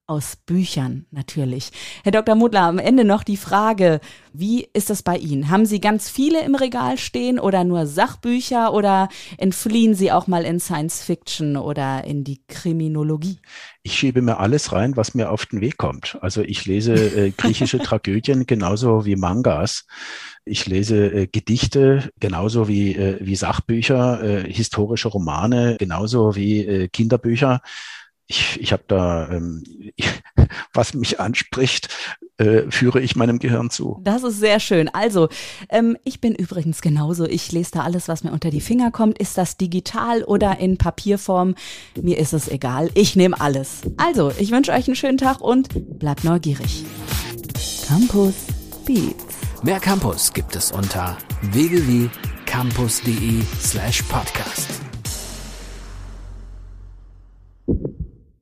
aus 0.07 0.37
Büchern 0.37 1.05
natürlich. 1.11 1.71
Herr 2.03 2.13
Dr. 2.13 2.35
Mudler, 2.35 2.61
am 2.61 2.79
Ende 2.79 3.03
noch 3.03 3.23
die 3.23 3.35
Frage, 3.35 3.99
wie 4.31 4.67
ist 4.71 4.89
das 4.89 5.03
bei 5.03 5.17
Ihnen? 5.17 5.49
Haben 5.49 5.65
Sie 5.65 5.81
ganz 5.81 6.09
viele 6.09 6.45
im 6.45 6.55
Regal 6.55 6.97
stehen 6.97 7.39
oder 7.39 7.65
nur 7.65 7.85
Sachbücher 7.85 8.73
oder 8.73 9.09
entfliehen 9.37 9.95
Sie 9.95 10.13
auch 10.13 10.27
mal 10.27 10.45
in 10.45 10.61
Science 10.61 11.03
Fiction 11.03 11.57
oder 11.57 12.05
in 12.05 12.23
die 12.23 12.41
Kriminologie? 12.47 13.39
Ich 13.83 13.95
schiebe 13.95 14.21
mir 14.21 14.39
alles 14.39 14.71
rein, 14.71 14.95
was 14.95 15.13
mir 15.13 15.29
auf 15.29 15.45
den 15.45 15.59
Weg 15.59 15.77
kommt. 15.77 16.17
Also 16.21 16.41
ich 16.41 16.65
lese 16.65 16.93
äh, 16.93 17.31
griechische 17.31 17.79
Tragödien 17.83 18.45
genauso 18.45 19.05
wie 19.05 19.17
Mangas. 19.17 19.85
Ich 20.45 20.65
lese 20.67 21.07
äh, 21.07 21.27
Gedichte 21.27 22.11
genauso 22.19 22.69
wie, 22.69 22.95
äh, 22.95 23.17
wie 23.19 23.35
Sachbücher, 23.35 24.23
äh, 24.23 24.53
historische 24.53 25.09
Romane 25.09 25.75
genauso 25.77 26.35
wie 26.35 26.65
äh, 26.65 26.87
Kinderbücher 26.87 27.61
ich, 28.27 28.59
ich 28.61 28.73
habe 28.73 28.83
da, 28.87 29.29
ähm, 29.29 29.63
ich, 29.95 30.07
was 30.73 30.93
mich 30.93 31.19
anspricht, 31.19 31.89
äh, 32.37 32.69
führe 32.69 33.01
ich 33.01 33.15
meinem 33.15 33.39
Gehirn 33.39 33.69
zu. 33.69 33.99
Das 34.03 34.23
ist 34.23 34.39
sehr 34.39 34.59
schön. 34.59 34.89
Also, 34.89 35.29
ähm, 35.69 35.97
ich 36.03 36.21
bin 36.21 36.35
übrigens 36.35 36.81
genauso. 36.81 37.25
Ich 37.25 37.51
lese 37.51 37.71
da 37.71 37.81
alles, 37.81 38.07
was 38.07 38.23
mir 38.23 38.31
unter 38.31 38.49
die 38.49 38.61
Finger 38.61 38.91
kommt. 38.91 39.17
Ist 39.17 39.37
das 39.37 39.57
digital 39.57 40.23
oder 40.23 40.59
in 40.59 40.77
Papierform? 40.77 41.55
Mir 41.99 42.17
ist 42.19 42.33
es 42.33 42.47
egal. 42.47 42.91
Ich 42.93 43.15
nehme 43.15 43.39
alles. 43.39 43.81
Also, 43.97 44.31
ich 44.37 44.51
wünsche 44.51 44.71
euch 44.71 44.87
einen 44.87 44.95
schönen 44.95 45.17
Tag 45.17 45.41
und 45.41 45.97
bleibt 45.97 46.23
neugierig. 46.23 46.83
Campus 47.87 48.35
Beats. 48.85 49.37
Mehr 49.63 49.79
Campus 49.79 50.31
gibt 50.33 50.55
es 50.55 50.71
unter 50.71 51.17
www.campus.de 51.51 53.41
slash 53.59 54.03
podcast. 54.03 54.87